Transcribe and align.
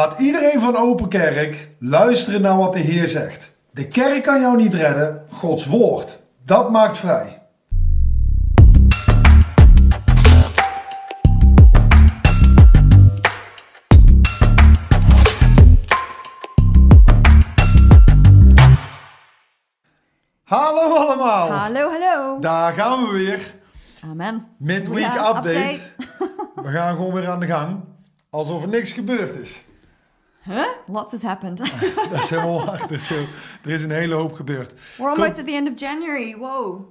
Laat 0.00 0.18
iedereen 0.18 0.60
van 0.60 0.76
Open 0.76 1.08
Kerk 1.08 1.70
luisteren 1.78 2.40
naar 2.40 2.56
wat 2.56 2.72
de 2.72 2.78
Heer 2.78 3.08
zegt. 3.08 3.56
De 3.70 3.88
kerk 3.88 4.22
kan 4.22 4.40
jou 4.40 4.56
niet 4.56 4.74
redden, 4.74 5.26
Gods 5.30 5.66
woord. 5.66 6.20
Dat 6.44 6.70
maakt 6.70 6.96
vrij. 6.96 7.42
Hallo 20.44 20.94
allemaal. 20.96 21.50
Hallo, 21.50 21.90
hallo. 21.90 22.40
Daar 22.40 22.72
gaan 22.72 23.06
we 23.06 23.12
weer. 23.12 23.54
Amen. 24.10 24.46
Midweek 24.58 25.02
Ja, 25.02 25.28
update. 25.28 25.80
We 26.54 26.68
gaan 26.68 26.96
gewoon 26.96 27.12
weer 27.12 27.28
aan 27.28 27.40
de 27.40 27.46
gang. 27.46 27.80
Alsof 28.30 28.62
er 28.62 28.68
niks 28.68 28.92
gebeurd 28.92 29.36
is. 29.36 29.64
Huh? 30.44 30.66
Lots 30.86 31.12
has 31.12 31.22
happened. 31.22 31.58
Dat 32.10 32.22
is 32.22 32.30
helemaal 32.30 32.64
waar. 32.64 32.82
Er 32.82 32.92
is, 32.92 33.10
er 33.10 33.70
is 33.70 33.82
een 33.82 33.90
hele 33.90 34.14
hoop 34.14 34.32
gebeurd. 34.32 34.74
We're 34.96 35.10
almost 35.10 35.38
at 35.38 35.46
the 35.46 35.52
end 35.52 35.68
of 35.68 35.80
January. 35.80 36.36
Whoa. 36.36 36.84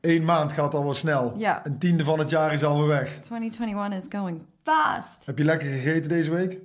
Eén 0.00 0.24
maand 0.24 0.52
gaat 0.52 0.74
al 0.74 0.84
wel 0.84 0.94
snel. 0.94 1.34
Ja. 1.36 1.60
Een 1.66 1.78
tiende 1.78 2.04
van 2.04 2.18
het 2.18 2.30
jaar 2.30 2.52
is 2.52 2.64
alweer 2.64 2.86
weg. 2.86 3.18
2021 3.20 3.98
is 3.98 4.06
going 4.18 4.40
fast. 4.62 5.26
Heb 5.26 5.38
je 5.38 5.44
lekker 5.44 5.68
gegeten 5.68 6.08
deze 6.08 6.30
week? 6.30 6.58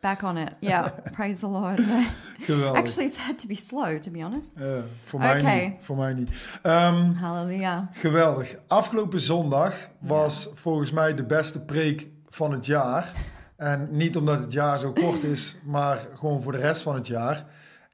Back 0.00 0.22
on 0.22 0.36
it. 0.36 0.48
Yeah. 0.60 0.86
Praise 1.16 1.40
the 1.40 1.46
Lord. 1.46 1.80
Geweldig. 2.40 2.80
Actually, 2.82 3.08
it's 3.08 3.18
had 3.18 3.38
to 3.38 3.46
be 3.46 3.54
slow, 3.54 3.98
to 3.98 4.10
be 4.10 4.22
honest. 4.22 4.50
Eh, 4.54 4.66
voor, 5.04 5.18
mij 5.18 5.42
niet, 5.42 5.74
voor 5.80 5.96
mij 5.96 6.12
niet. 6.12 6.30
Ehm, 6.62 7.12
Hallelujah. 7.12 7.82
geweldig. 7.92 8.54
Afgelopen 8.66 9.20
zondag 9.20 9.74
was 9.98 10.50
volgens 10.54 10.90
mij 10.90 11.14
de 11.14 11.24
beste 11.24 11.60
preek 11.60 12.08
van 12.28 12.52
het 12.52 12.66
jaar. 12.66 13.12
En 13.60 13.88
niet 13.90 14.16
omdat 14.16 14.40
het 14.40 14.52
jaar 14.52 14.78
zo 14.78 14.92
kort 14.92 15.22
is, 15.22 15.56
maar 15.64 15.98
gewoon 16.14 16.42
voor 16.42 16.52
de 16.52 16.58
rest 16.58 16.82
van 16.82 16.94
het 16.94 17.06
jaar. 17.06 17.44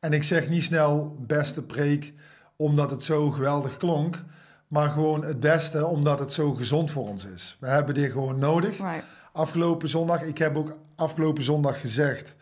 En 0.01 0.13
ik 0.13 0.23
zeg 0.23 0.49
niet 0.49 0.63
snel 0.63 1.17
beste 1.27 1.63
preek 1.63 2.13
omdat 2.57 2.91
het 2.91 3.03
zo 3.03 3.31
geweldig 3.31 3.77
klonk. 3.77 4.25
Maar 4.69 4.89
gewoon 4.89 5.25
het 5.25 5.41
beste 5.41 5.87
omdat 5.87 6.19
het 6.19 6.33
zo 6.33 6.55
gezond 6.55 6.91
voor 6.91 7.09
ons 7.09 7.25
is. 7.25 7.57
We 7.61 7.67
hebben 7.67 7.95
dit 7.95 8.13
gewoon 8.13 8.39
nodig. 8.39 8.77
Right. 8.77 9.05
afgelopen 9.33 9.89
zondag. 9.89 10.23
Ik 10.23 10.39
heb 10.39 10.57
ook 10.57 10.77
afgelopen 10.97 11.43
zondag 11.43 11.81
gezegd 11.81 12.35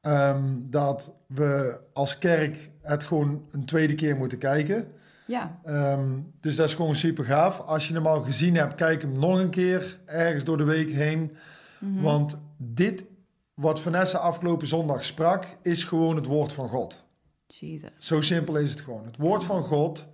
ehm, 0.00 0.42
dat 0.56 1.12
we 1.26 1.80
als 1.92 2.18
kerk 2.18 2.70
het 2.82 3.04
gewoon 3.04 3.48
een 3.50 3.64
tweede 3.64 3.94
keer 3.94 4.16
moeten 4.16 4.38
kijken. 4.38 4.92
Yeah. 5.26 5.46
Ehm, 5.64 6.08
dus 6.40 6.56
dat 6.56 6.68
is 6.68 6.74
gewoon 6.74 6.96
super 6.96 7.24
gaaf. 7.24 7.60
Als 7.60 7.88
je 7.88 7.94
hem 7.94 8.06
al 8.06 8.22
gezien 8.22 8.56
hebt, 8.56 8.74
kijk 8.74 9.02
hem 9.02 9.18
nog 9.18 9.38
een 9.38 9.50
keer 9.50 9.98
ergens 10.04 10.44
door 10.44 10.56
de 10.56 10.64
week 10.64 10.90
heen. 10.90 11.36
Want 12.00 12.38
dit, 12.56 13.04
wat 13.54 13.80
Vanessa 13.80 14.18
afgelopen 14.18 14.66
zondag 14.66 15.04
sprak, 15.04 15.56
is 15.62 15.84
gewoon 15.84 16.16
het 16.16 16.26
woord 16.26 16.52
van 16.52 16.68
God. 16.68 17.04
Jesus. 17.46 17.90
Zo 17.96 18.20
simpel 18.20 18.56
is 18.56 18.70
het 18.70 18.80
gewoon. 18.80 19.04
Het 19.04 19.16
woord 19.16 19.44
van 19.44 19.62
God 19.62 20.06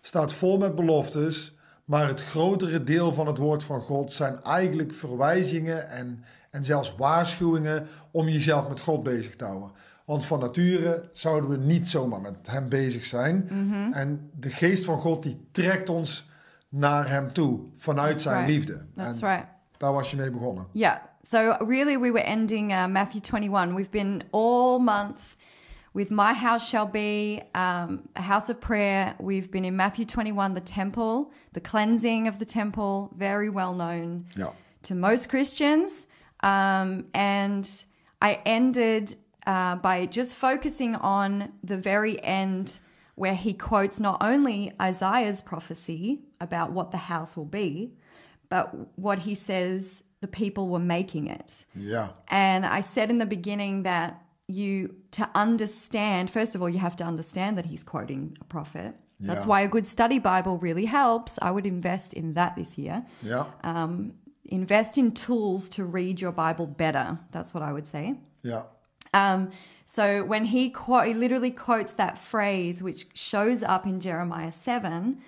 staat 0.00 0.32
vol 0.32 0.58
met 0.58 0.74
beloftes, 0.74 1.56
maar 1.84 2.08
het 2.08 2.20
grotere 2.20 2.84
deel 2.84 3.14
van 3.14 3.26
het 3.26 3.38
woord 3.38 3.64
van 3.64 3.80
God 3.80 4.12
zijn 4.12 4.42
eigenlijk 4.42 4.94
verwijzingen 4.94 5.90
en, 5.90 6.24
en 6.50 6.64
zelfs 6.64 6.94
waarschuwingen 6.96 7.86
om 8.10 8.28
jezelf 8.28 8.68
met 8.68 8.80
God 8.80 9.02
bezig 9.02 9.36
te 9.36 9.44
houden. 9.44 9.70
Want 10.04 10.24
van 10.24 10.40
nature 10.40 11.08
zouden 11.12 11.50
we 11.50 11.56
niet 11.56 11.88
zomaar 11.88 12.20
met 12.20 12.34
Hem 12.42 12.68
bezig 12.68 13.04
zijn. 13.04 13.48
En 13.92 14.30
de 14.34 14.50
geest 14.50 14.84
van 14.84 14.98
God 14.98 15.22
die 15.22 15.48
trekt 15.50 15.88
ons 15.88 16.28
naar 16.68 17.08
Hem 17.08 17.32
toe 17.32 17.60
vanuit 17.76 18.10
That's 18.10 18.22
zijn 18.22 18.36
right. 18.36 18.52
liefde. 18.52 18.86
That's 18.94 19.20
en 19.20 19.28
right. 19.28 19.46
daar 19.76 19.92
was 19.92 20.10
je 20.10 20.16
mee 20.16 20.30
begonnen. 20.30 20.66
Yeah. 20.72 20.96
So 21.28 21.56
really, 21.60 21.96
we 21.96 22.12
were 22.12 22.20
ending 22.20 22.72
uh, 22.72 22.86
Matthew 22.86 23.20
21. 23.20 23.74
We've 23.74 23.90
been 23.90 24.22
all 24.30 24.78
month 24.78 25.34
with 25.92 26.12
My 26.12 26.32
House 26.32 26.68
Shall 26.68 26.86
Be, 26.86 27.42
um, 27.52 28.08
a 28.14 28.22
house 28.22 28.48
of 28.48 28.60
prayer. 28.60 29.16
We've 29.18 29.50
been 29.50 29.64
in 29.64 29.74
Matthew 29.74 30.04
21, 30.04 30.54
the 30.54 30.60
temple, 30.60 31.32
the 31.52 31.60
cleansing 31.60 32.28
of 32.28 32.38
the 32.38 32.44
temple, 32.44 33.12
very 33.16 33.48
well 33.48 33.74
known 33.74 34.26
Ja. 34.36 34.52
to 34.84 34.94
most 34.94 35.28
Christians. 35.28 36.06
Um, 36.44 37.06
and 37.12 37.68
I 38.22 38.40
ended 38.46 39.16
uh, 39.48 39.76
by 39.76 40.06
just 40.06 40.36
focusing 40.36 40.94
on 40.94 41.52
the 41.64 41.76
very 41.76 42.22
end 42.22 42.78
where 43.16 43.34
he 43.34 43.52
quotes 43.52 43.98
not 43.98 44.18
only 44.20 44.72
Isaiah's 44.80 45.42
prophecy 45.42 46.20
about 46.40 46.70
what 46.70 46.92
the 46.92 46.98
house 46.98 47.36
will 47.36 47.46
be, 47.46 47.94
but 48.48 48.96
what 48.96 49.18
he 49.18 49.34
says 49.34 50.04
the 50.20 50.28
people 50.28 50.68
were 50.68 50.78
making 50.78 51.26
it. 51.28 51.64
Yeah. 51.74 52.08
And 52.28 52.64
I 52.64 52.80
said 52.80 53.10
in 53.10 53.18
the 53.18 53.26
beginning 53.26 53.82
that 53.84 54.22
you, 54.48 54.94
to 55.12 55.28
understand, 55.34 56.30
first 56.30 56.54
of 56.54 56.62
all, 56.62 56.68
you 56.68 56.78
have 56.78 56.96
to 56.96 57.04
understand 57.04 57.58
that 57.58 57.66
he's 57.66 57.82
quoting 57.82 58.36
a 58.40 58.44
prophet. 58.44 58.94
That's 59.20 59.44
Yeah. 59.44 59.50
why 59.50 59.60
a 59.62 59.68
good 59.68 59.86
study 59.86 60.18
Bible 60.18 60.58
really 60.58 60.84
helps. 60.84 61.38
I 61.42 61.50
would 61.50 61.66
invest 61.66 62.12
in 62.14 62.34
that 62.34 62.54
this 62.56 62.76
year. 62.78 63.04
Yeah. 63.22 63.46
Um, 63.64 64.12
invest 64.44 64.98
in 64.98 65.12
tools 65.12 65.68
to 65.70 65.84
read 65.84 66.20
your 66.20 66.32
Bible 66.32 66.66
better. 66.66 67.18
That's 67.32 67.52
what 67.52 67.62
I 67.62 67.72
would 67.72 67.86
say. 67.86 68.14
Yeah. 68.42 68.62
Um, 69.14 69.50
so 69.86 70.24
when 70.24 70.44
he, 70.44 70.70
quote, 70.70 71.06
he 71.06 71.14
literally 71.14 71.50
quotes 71.50 71.92
that 71.92 72.18
phrase, 72.18 72.82
which 72.82 73.06
shows 73.14 73.62
up 73.62 73.86
in 73.86 74.00
Jeremiah 74.00 74.52
7, 74.52 75.18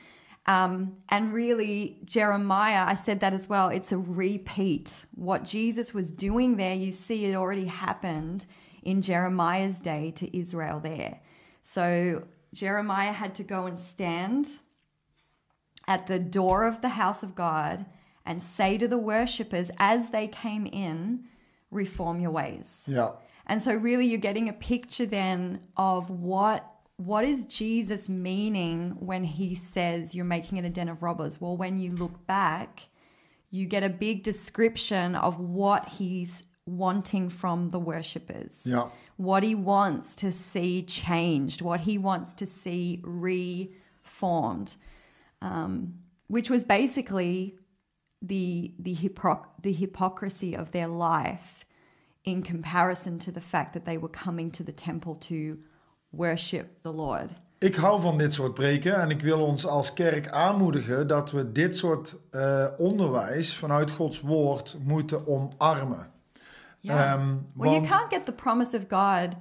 um, 0.49 0.97
and 1.11 1.35
really, 1.35 1.99
Jeremiah, 2.07 2.85
I 2.87 2.95
said 2.95 3.21
that 3.21 3.35
as 3.35 3.51
well, 3.51 3.69
it's 3.69 3.93
a 3.93 3.99
repeat. 3.99 5.05
What 5.15 5.45
Jesus 5.45 5.93
was 5.93 6.11
doing 6.11 6.57
there, 6.57 6.75
you 6.75 6.91
see 6.91 7.27
it 7.27 7.35
already 7.35 7.67
happened 7.67 8.47
in 8.83 9.03
Jeremiah's 9.03 9.79
day 9.79 10.11
to 10.13 10.37
Israel 10.37 10.81
there. 10.81 11.21
So 11.65 12.25
Jeremiah 12.55 13.13
had 13.13 13.35
to 13.35 13.45
go 13.45 13.67
and 13.67 13.79
stand 13.79 14.61
at 15.87 16.07
the 16.07 16.19
door 16.19 16.67
of 16.67 16.81
the 16.81 16.89
house 16.89 17.23
of 17.23 17.35
God 17.35 17.85
and 18.25 18.43
say 18.43 18.79
to 18.79 18.89
the 18.89 18.97
worshippers 18.97 19.71
as 19.77 20.11
they 20.11 20.29
came 20.29 20.65
in, 20.65 21.25
reform 21.71 22.21
your 22.21 22.31
ways. 22.31 22.85
Ja. 22.87 23.13
And 23.47 23.63
so 23.63 23.75
really 23.75 24.07
you're 24.07 24.19
getting 24.19 24.49
a 24.49 24.55
picture 24.55 25.05
then 25.05 25.61
of 25.77 26.09
what 26.09 26.65
what 26.99 27.25
is 27.25 27.45
Jesus 27.45 28.09
meaning 28.09 28.97
when 28.99 29.23
he 29.23 29.55
says 29.55 30.15
you're 30.15 30.25
making 30.25 30.59
it 30.59 30.65
a 30.65 30.69
den 30.69 30.89
of 30.89 31.03
robbers? 31.03 31.41
Well, 31.41 31.57
when 31.57 31.79
you 31.79 31.93
look 31.93 32.27
back, 32.27 32.89
you 33.51 33.67
get 33.67 33.85
a 33.85 33.89
big 33.89 34.25
description 34.25 35.15
of 35.15 35.39
what 35.39 35.89
he's 35.89 36.43
wanting 36.67 37.31
from 37.31 37.71
the 37.71 37.79
worshippers. 37.79 38.63
Ja. 38.67 38.91
What 39.17 39.45
he 39.45 39.55
wants 39.55 40.17
to 40.17 40.33
see 40.33 40.83
changed, 40.83 41.63
what 41.63 41.81
he 41.81 41.99
wants 41.99 42.35
to 42.35 42.47
see 42.47 43.01
reformed. 43.05 44.77
Um, 45.41 45.95
which 46.27 46.51
was 46.51 46.65
basically 46.65 47.57
the 48.21 48.75
the 48.81 48.97
hypocr- 48.97 49.47
the 49.63 49.73
hypocrisy 49.73 50.57
of 50.57 50.73
their 50.73 50.89
life 50.89 51.65
in 52.25 52.43
comparison 52.43 53.21
to 53.21 53.31
the 53.31 53.41
fact 53.41 53.73
that 53.73 53.85
they 53.85 53.97
were 53.97 54.09
coming 54.09 54.51
to 54.51 54.65
the 54.65 54.73
temple 54.73 55.15
to 55.15 55.59
worship 56.11 56.67
the 56.83 56.93
Lord. 56.93 57.31
Ik 57.59 57.75
hou 57.75 58.01
van 58.01 58.19
dit 58.19 58.33
soort 58.33 58.55
preken 58.55 59.01
en 59.01 59.11
ik 59.11 59.21
wil 59.21 59.41
ons 59.41 59.67
als 59.67 59.93
kerk 59.93 60.29
aanmoedigen 60.29 61.07
dat 61.07 61.31
we 61.31 61.53
dit 61.53 61.77
soort 61.77 62.17
eh, 62.31 62.67
onderwijs 62.79 63.57
vanuit 63.57 63.91
Gods 63.91 64.21
woord 64.21 64.77
moeten 64.85 65.27
omarmen. 65.27 66.11
Yeah. 66.81 67.21
Um, 67.21 67.47
well, 67.55 67.73
you 67.73 67.87
can't 67.87 68.13
get 68.13 68.25
the 68.25 68.33
promise 68.33 68.77
of 68.77 68.85
God. 68.89 69.37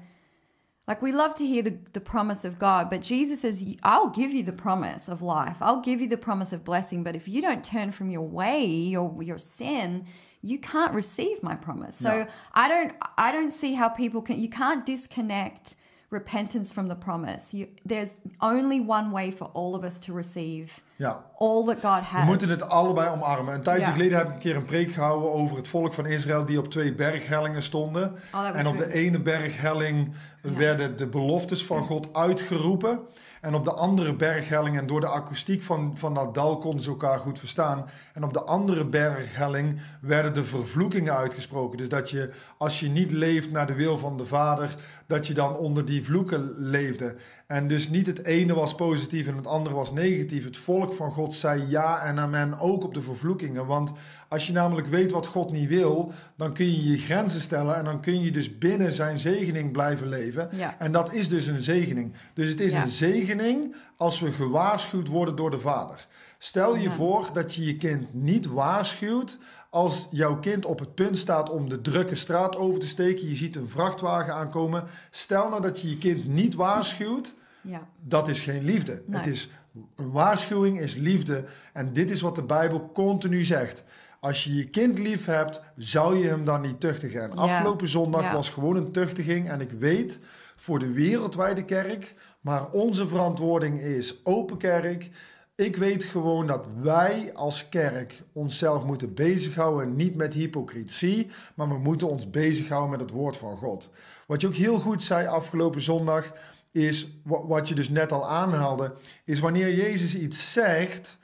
Like 0.88 1.02
we 1.02 1.12
love 1.12 1.34
to 1.34 1.46
hear 1.46 1.64
the, 1.64 1.78
the 1.92 2.00
promise 2.00 2.48
of 2.48 2.58
God, 2.58 2.90
but 2.90 3.02
Jesus 3.02 3.42
says, 3.42 3.62
I'll 3.84 4.10
give 4.10 4.32
you 4.32 4.44
the 4.44 4.54
promise 4.54 5.12
of 5.12 5.22
life. 5.22 5.62
I'll 5.62 5.82
give 5.82 6.00
you 6.00 6.08
the 6.08 6.18
promise 6.18 6.56
of 6.56 6.64
blessing. 6.64 7.04
But 7.04 7.16
if 7.16 7.28
you 7.28 7.42
don't 7.42 7.62
turn 7.62 7.92
from 7.92 8.10
your 8.10 8.26
way 8.26 8.96
or 8.96 9.22
your 9.22 9.38
sin, 9.38 10.06
you 10.42 10.58
can't 10.60 10.94
receive 10.94 11.44
my 11.44 11.56
promise. 11.56 11.98
So 11.98 12.24
No. 12.24 12.28
I 12.54 12.68
don't 12.70 12.94
I 13.18 13.32
don't 13.32 13.52
see 13.52 13.74
how 13.76 13.90
people 13.90 14.22
can 14.22 14.40
you 14.40 14.50
can't 14.50 14.86
disconnect 14.86 15.76
repentance 16.10 16.72
from 16.72 16.88
the 16.88 16.96
promise. 16.96 17.54
You, 17.54 17.68
there's 17.86 18.14
only 18.42 18.80
one 18.80 19.12
way 19.12 19.32
for 19.32 19.46
all 19.54 19.76
of 19.76 19.84
us 19.84 20.00
to 20.02 20.14
receive 20.14 20.82
Ja, 20.98 21.26
all 21.38 21.64
that 21.66 21.76
God 21.82 22.00
we 22.00 22.18
has. 22.18 22.26
moeten 22.26 22.50
het 22.50 22.70
allebei 22.70 23.10
omarmen. 23.10 23.54
Een 23.54 23.62
tijdje 23.62 23.86
Ja. 23.86 23.92
geleden 23.92 24.18
heb 24.18 24.28
ik 24.28 24.34
een 24.34 24.40
keer 24.40 24.56
een 24.56 24.66
preek 24.66 24.92
gehouden 24.92 25.32
over 25.34 25.58
het 25.58 25.68
volk 25.68 25.94
van 25.94 26.06
Israël 26.06 26.46
die 26.46 26.60
op 26.60 26.68
twee 26.72 26.94
berghellingen 26.94 27.64
stonden. 27.64 28.16
Oh, 28.34 28.50
en 28.54 28.68
op 28.68 28.78
de 28.78 28.94
ene 28.94 29.20
berghelling 29.20 30.14
werden 30.42 30.98
de 30.98 31.08
beloftes 31.08 31.66
van 31.66 31.84
God 31.84 32.14
uitgeroepen. 32.14 33.00
En 33.42 33.54
op 33.56 33.66
de 33.66 33.74
andere 33.74 34.14
berghelling, 34.16 34.78
en 34.78 34.88
door 34.88 35.00
de 35.00 35.08
akoestiek 35.08 35.62
van, 35.64 35.92
van 35.98 36.14
dat 36.14 36.34
dal 36.34 36.58
konden 36.58 36.84
ze 36.84 36.90
elkaar 36.90 37.20
goed 37.20 37.40
verstaan. 37.40 37.86
En 38.14 38.24
op 38.24 38.34
de 38.34 38.44
andere 38.44 38.86
berghelling 38.86 39.80
werden 40.02 40.34
de 40.34 40.44
vervloekingen 40.44 41.16
uitgesproken. 41.18 41.78
Dus 41.78 41.90
dat 41.90 42.10
je, 42.10 42.30
als 42.58 42.80
je 42.80 42.90
niet 42.90 43.12
leeft 43.12 43.52
naar 43.52 43.68
de 43.68 43.74
wil 43.76 43.98
van 43.98 44.18
de 44.18 44.26
Vader, 44.26 44.76
dat 45.08 45.28
je 45.28 45.34
dan 45.34 45.56
onder 45.58 45.86
die 45.86 46.04
vloeken 46.06 46.54
leefde. 46.58 47.16
En 47.48 47.68
dus 47.68 47.90
niet 47.90 48.08
het 48.08 48.26
ene 48.26 48.54
was 48.54 48.76
positief 48.76 49.28
en 49.28 49.36
het 49.36 49.48
andere 49.48 49.76
was 49.76 49.92
negatief. 49.92 50.44
Het 50.44 50.58
volk 50.58 50.94
van 50.94 51.12
God 51.12 51.34
zei 51.34 51.64
ja 51.68 52.02
en 52.04 52.20
amen 52.20 52.60
ook 52.60 52.84
op 52.84 52.94
de 52.94 53.02
vervloekingen. 53.02 53.66
Want 53.66 53.92
als 54.28 54.48
je 54.48 54.54
namelijk 54.54 54.88
weet 54.88 55.12
wat 55.12 55.26
God 55.26 55.52
niet 55.52 55.70
wil, 55.70 56.12
dan 56.38 56.54
kun 56.54 56.66
je 56.66 56.92
je 56.92 56.98
grenzen 56.98 57.42
stellen 57.42 57.76
en 57.76 57.86
dan 57.86 58.02
kun 58.02 58.22
je 58.22 58.32
dus 58.32 58.58
binnen 58.58 58.94
zijn 58.94 59.18
zegening 59.20 59.72
blijven 59.72 60.08
leven. 60.08 60.50
Ja. 60.52 60.76
En 60.80 60.92
dat 60.92 61.14
is 61.14 61.30
dus 61.30 61.48
een 61.48 61.62
zegening. 61.62 62.14
Dus 62.34 62.50
het 62.50 62.60
is 62.60 62.72
Ja. 62.72 62.82
een 62.84 62.90
zegening 62.90 63.76
als 63.98 64.20
we 64.20 64.32
gewaarschuwd 64.32 65.08
worden 65.08 65.36
door 65.36 65.52
de 65.52 65.60
Vader. 65.60 66.08
Stel 66.38 66.76
je 66.76 66.82
Ja. 66.84 66.92
voor 66.92 67.30
dat 67.34 67.54
je 67.56 67.66
je 67.66 67.78
kind 67.78 68.14
niet 68.14 68.46
waarschuwt 68.46 69.38
als 69.70 70.08
jouw 70.12 70.40
kind 70.40 70.66
op 70.66 70.80
het 70.80 70.96
punt 70.96 71.18
staat 71.18 71.50
om 71.50 71.70
de 71.70 71.82
drukke 71.82 72.16
straat 72.16 72.56
over 72.56 72.80
te 72.80 72.88
steken. 72.88 73.28
Je 73.28 73.36
ziet 73.36 73.56
een 73.56 73.70
vrachtwagen 73.70 74.34
aankomen. 74.34 74.84
Stel 75.10 75.50
nou 75.50 75.62
dat 75.62 75.82
je 75.82 75.90
je 75.90 75.98
kind 75.98 76.28
niet 76.28 76.56
waarschuwt 76.56 77.34
Ja. 77.62 77.88
dat 78.02 78.28
is 78.28 78.40
geen 78.40 78.64
liefde. 78.64 79.02
Nee. 79.06 79.18
Het 79.18 79.28
is, 79.28 79.50
een 79.96 80.12
waarschuwing 80.12 80.80
is 80.80 80.96
liefde. 80.96 81.44
En 81.74 81.94
dit 81.94 82.10
is 82.12 82.22
wat 82.22 82.36
de 82.36 82.44
Bijbel 82.44 82.90
continu 82.94 83.44
zegt. 83.44 83.84
Als 84.20 84.44
je 84.44 84.56
je 84.56 84.70
kind 84.70 85.00
lief 85.00 85.26
hebt, 85.26 85.62
zou 85.76 86.18
je 86.18 86.28
hem 86.28 86.46
dan 86.46 86.62
niet 86.62 86.80
tuchtigen. 86.80 87.22
En 87.22 87.30
Ja. 87.30 87.36
afgelopen 87.36 87.88
zondag 87.88 88.22
Ja. 88.22 88.34
was 88.34 88.50
gewoon 88.50 88.76
een 88.76 88.92
tuchtiging. 88.92 89.50
En 89.50 89.62
ik 89.62 89.72
weet 89.72 90.20
voor 90.56 90.80
de 90.80 90.92
wereldwijde 90.92 91.66
kerk, 91.66 92.16
maar 92.42 92.70
onze 92.72 93.08
verantwoording 93.08 93.80
is 93.80 94.20
open 94.24 94.58
kerk. 94.58 95.10
Ik 95.58 95.76
weet 95.76 96.04
gewoon 96.04 96.48
dat 96.48 96.68
wij 96.82 97.32
als 97.34 97.70
kerk 97.70 98.24
onszelf 98.34 98.84
moeten 98.84 99.14
bezighouden, 99.14 99.96
niet 99.96 100.16
met 100.16 100.34
hypocrisie, 100.34 101.30
maar 101.56 101.68
we 101.68 101.78
moeten 101.78 102.10
ons 102.10 102.30
bezighouden 102.30 102.90
met 102.90 103.00
het 103.00 103.10
woord 103.10 103.38
van 103.38 103.58
God. 103.58 103.90
Wat 104.28 104.42
je 104.42 104.48
ook 104.48 104.54
heel 104.54 104.80
goed 104.80 105.04
zei 105.04 105.28
afgelopen 105.28 105.82
zondag, 105.82 106.34
is 106.72 107.08
wa- 107.24 107.46
wat 107.46 107.68
je 107.68 107.76
dus 107.76 107.90
net 107.90 108.12
al 108.12 108.28
aanhaalde, 108.30 108.94
is 109.26 109.40
wanneer 109.40 109.76
Jezus 109.76 110.16
iets 110.16 110.52
zegt, 110.54 111.20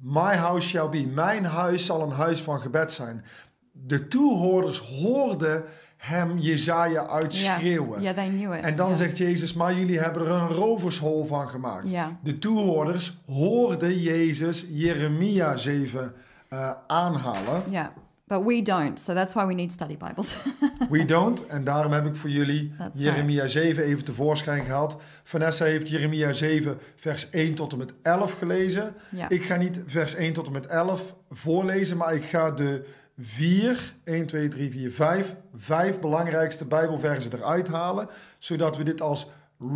my 0.00 0.34
house 0.36 0.68
shall 0.68 0.88
be, 0.88 1.06
mijn 1.06 1.44
huis 1.44 1.86
zal 1.86 2.02
een 2.02 2.10
huis 2.10 2.42
van 2.42 2.60
gebed 2.60 2.92
zijn. 2.92 3.24
De 3.72 4.08
toehoorders 4.08 4.78
hoorden 4.78 5.64
hem 5.98 6.38
Jezaja 6.38 7.06
uitschreeuwen. 7.06 8.02
Ja, 8.02 8.12
knew 8.12 8.54
it. 8.54 8.60
En 8.64 8.76
dan 8.76 8.88
Ja. 8.90 8.96
zegt 8.96 9.18
Jezus, 9.18 9.54
maar 9.54 9.74
jullie 9.74 9.98
hebben 10.00 10.26
er 10.26 10.32
een 10.32 10.48
rovershol 10.48 11.24
van 11.26 11.48
gemaakt. 11.48 11.90
Ja. 11.90 12.18
De 12.22 12.38
toehoorders 12.38 13.18
hoorden 13.26 13.98
Jezus 13.98 14.66
Jeremia 14.68 15.56
7 15.56 16.12
eh, 16.48 16.70
aanhalen. 16.86 17.62
Yeah, 17.70 17.86
but 18.26 18.44
we 18.44 18.62
don't. 18.62 19.00
So 19.00 19.14
that's 19.14 19.34
why 19.34 19.46
we 19.46 19.54
need 19.54 19.72
study 19.72 19.96
Bibles. 19.96 20.34
We 20.90 21.04
don't. 21.04 21.46
En 21.46 21.64
daarom 21.64 21.92
heb 21.92 22.06
ik 22.06 22.16
voor 22.16 22.30
jullie 22.30 22.72
That's 22.78 23.00
Jeremia 23.00 23.46
7 23.46 23.82
even 23.84 24.04
tevoorschijn 24.04 24.64
gehaald. 24.64 24.96
Vanessa 25.24 25.64
heeft 25.64 25.88
Jeremia 25.88 26.32
7 26.32 26.78
vers 26.96 27.30
1 27.30 27.54
tot 27.54 27.72
en 27.72 27.78
met 27.78 27.92
11 28.02 28.32
gelezen. 28.32 28.94
Ja. 29.10 29.28
Ik 29.28 29.42
ga 29.42 29.56
niet 29.56 29.82
vers 29.86 30.14
1 30.14 30.32
tot 30.32 30.46
en 30.46 30.52
met 30.52 30.66
11 30.66 31.14
voorlezen, 31.30 31.96
maar 31.96 32.14
ik 32.14 32.22
ga 32.24 32.50
de 32.50 32.84
vier, 33.20 33.94
1, 34.04 34.26
2, 34.26 34.48
3, 34.48 34.70
4, 34.70 34.90
5, 34.90 35.36
vijf 35.56 36.00
belangrijkste 36.00 36.64
Bijbelversen 36.64 37.32
eruit 37.32 37.68
halen, 37.68 38.08
zodat 38.38 38.76
we 38.76 38.82
dit 38.82 39.00
als 39.00 39.26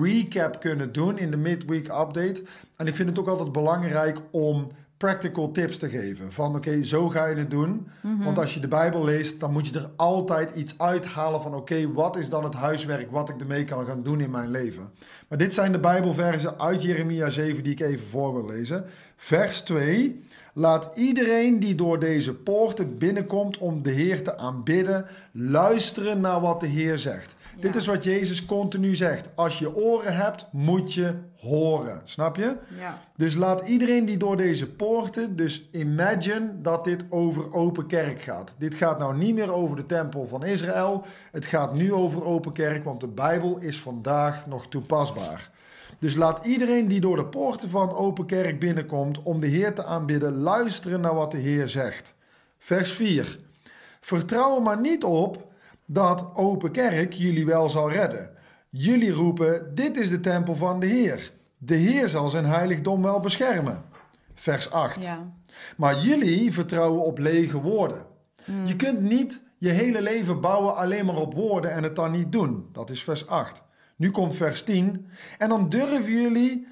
recap 0.01 0.61
kunnen 0.61 0.93
doen 0.93 1.19
in 1.19 1.31
de 1.31 1.37
midweek 1.37 1.87
update. 1.87 2.43
En 2.77 2.87
ik 2.87 2.95
vind 2.95 3.09
het 3.09 3.19
ook 3.19 3.29
altijd 3.29 3.53
belangrijk 3.53 4.21
om 4.31 4.71
practical 4.97 5.51
tips 5.51 5.77
te 5.79 5.89
geven. 5.89 6.33
Van 6.33 6.57
oké, 6.57 6.83
zo 6.85 7.09
ga 7.09 7.27
je 7.27 7.37
het 7.37 7.51
doen. 7.51 7.89
Want 8.25 8.39
als 8.39 8.55
je 8.55 8.61
de 8.61 8.69
Bijbel 8.69 9.05
leest, 9.05 9.41
dan 9.41 9.53
moet 9.53 9.67
je 9.67 9.79
er 9.79 9.91
altijd 9.97 10.57
iets 10.57 10.79
uithalen 10.79 11.43
van 11.43 11.55
oké, 11.55 11.93
wat 11.93 12.17
is 12.17 12.29
dan 12.29 12.45
het 12.45 12.55
huiswerk 12.55 13.11
wat 13.11 13.29
ik 13.29 13.41
ermee 13.41 13.65
kan 13.65 13.87
gaan 13.87 14.03
doen 14.03 14.21
in 14.21 14.31
mijn 14.31 14.51
leven. 14.51 14.91
Maar 15.29 15.39
dit 15.39 15.55
zijn 15.55 15.73
de 15.73 15.81
Bijbelversen 15.81 16.61
uit 16.61 16.83
Jeremia 16.83 17.31
7 17.31 17.63
die 17.63 17.73
ik 17.73 17.81
even 17.81 18.07
voor 18.09 18.35
wil 18.35 18.47
lezen. 18.47 18.85
Vers 19.17 19.61
2. 19.61 20.25
Laat 20.55 20.97
iedereen 20.97 21.61
die 21.61 21.75
door 21.75 21.99
deze 21.99 22.35
poorten 22.35 22.99
binnenkomt 22.99 23.59
om 23.59 23.83
de 23.83 23.91
Heer 23.91 24.23
te 24.23 24.39
aanbidden, 24.39 25.07
luisteren 25.33 26.21
naar 26.21 26.41
wat 26.41 26.61
de 26.61 26.67
Heer 26.67 26.99
zegt. 26.99 27.37
Ja. 27.57 27.63
Dit 27.63 27.77
is 27.77 27.87
wat 27.87 28.05
Jezus 28.05 28.45
continu 28.45 28.95
zegt. 28.95 29.31
Als 29.35 29.59
je 29.59 29.77
oren 29.77 30.17
hebt, 30.17 30.49
moet 30.51 30.95
je 30.95 31.15
horen. 31.37 32.01
Snap 32.05 32.37
je? 32.37 32.57
Ja. 32.79 32.99
Dus 33.17 33.35
laat 33.35 33.69
iedereen 33.69 34.05
die 34.05 34.17
door 34.17 34.37
deze 34.37 34.71
poorten, 34.71 35.37
dus 35.37 35.69
imagine 35.71 36.61
dat 36.61 36.85
dit 36.85 37.05
over 37.11 37.53
open 37.53 37.87
kerk 37.87 38.23
gaat. 38.23 38.55
Dit 38.59 38.75
gaat 38.75 38.99
nou 38.99 39.17
niet 39.17 39.35
meer 39.35 39.53
over 39.53 39.77
de 39.77 39.87
tempel 39.87 40.27
van 40.27 40.45
Israël. 40.45 41.05
Het 41.31 41.45
gaat 41.45 41.75
nu 41.75 41.93
over 41.93 42.25
open 42.25 42.53
kerk, 42.53 42.85
want 42.85 43.01
de 43.01 43.09
Bijbel 43.09 43.59
is 43.59 43.81
vandaag 43.81 44.47
nog 44.47 44.69
toepasbaar. 44.69 45.51
Dus 46.03 46.15
laat 46.15 46.45
iedereen 46.45 46.89
die 46.89 47.01
door 47.01 47.17
de 47.17 47.27
poorten 47.27 47.71
van 47.71 47.91
open 47.91 48.27
kerk 48.27 48.61
binnenkomt 48.61 49.23
om 49.23 49.41
de 49.41 49.47
Heer 49.47 49.75
te 49.75 49.85
aanbidden, 49.85 50.37
luisteren 50.37 51.01
naar 51.01 51.15
wat 51.15 51.31
de 51.31 51.39
Heer 51.39 51.69
zegt. 51.69 52.15
Vers 52.59 52.93
4. 52.93 53.39
Vertrouw 54.01 54.57
er 54.57 54.63
maar 54.63 54.81
niet 54.81 55.05
op 55.05 55.53
dat 55.87 56.27
open 56.35 56.71
kerk 56.71 57.13
jullie 57.13 57.47
wel 57.47 57.71
zal 57.71 57.91
redden. 57.91 58.31
Jullie 58.71 59.13
roepen: 59.13 59.75
Dit 59.75 59.97
is 59.97 60.09
de 60.09 60.21
tempel 60.21 60.55
van 60.55 60.81
de 60.81 60.87
Heer. 60.87 61.33
De 61.59 61.75
Heer 61.75 62.09
zal 62.09 62.29
zijn 62.29 62.45
heiligdom 62.45 63.03
wel 63.03 63.21
beschermen. 63.21 63.83
Vers 64.35 64.71
8. 64.71 65.03
Yeah. 65.03 65.19
Maar 65.77 65.99
jullie 65.99 66.53
vertrouwen 66.53 67.05
op 67.05 67.19
lege 67.19 67.61
woorden. 67.61 68.03
Je 68.65 68.77
kunt 68.77 69.01
niet 69.01 69.43
je 69.59 69.71
hele 69.71 70.03
leven 70.03 70.41
bouwen 70.41 70.77
alleen 70.77 71.07
maar 71.07 71.17
op 71.17 71.35
woorden 71.35 71.73
en 71.73 71.83
het 71.83 71.97
dan 71.97 72.11
niet 72.11 72.33
doen. 72.33 72.69
Dat 72.73 72.91
is 72.91 73.03
vers 73.03 73.27
8. 73.27 73.63
Nu 74.03 74.11
komt 74.11 74.37
vers 74.37 74.63
10. 74.63 75.07
En 75.39 75.49
dan 75.49 75.69
durven 75.69 76.13
jullie 76.13 76.67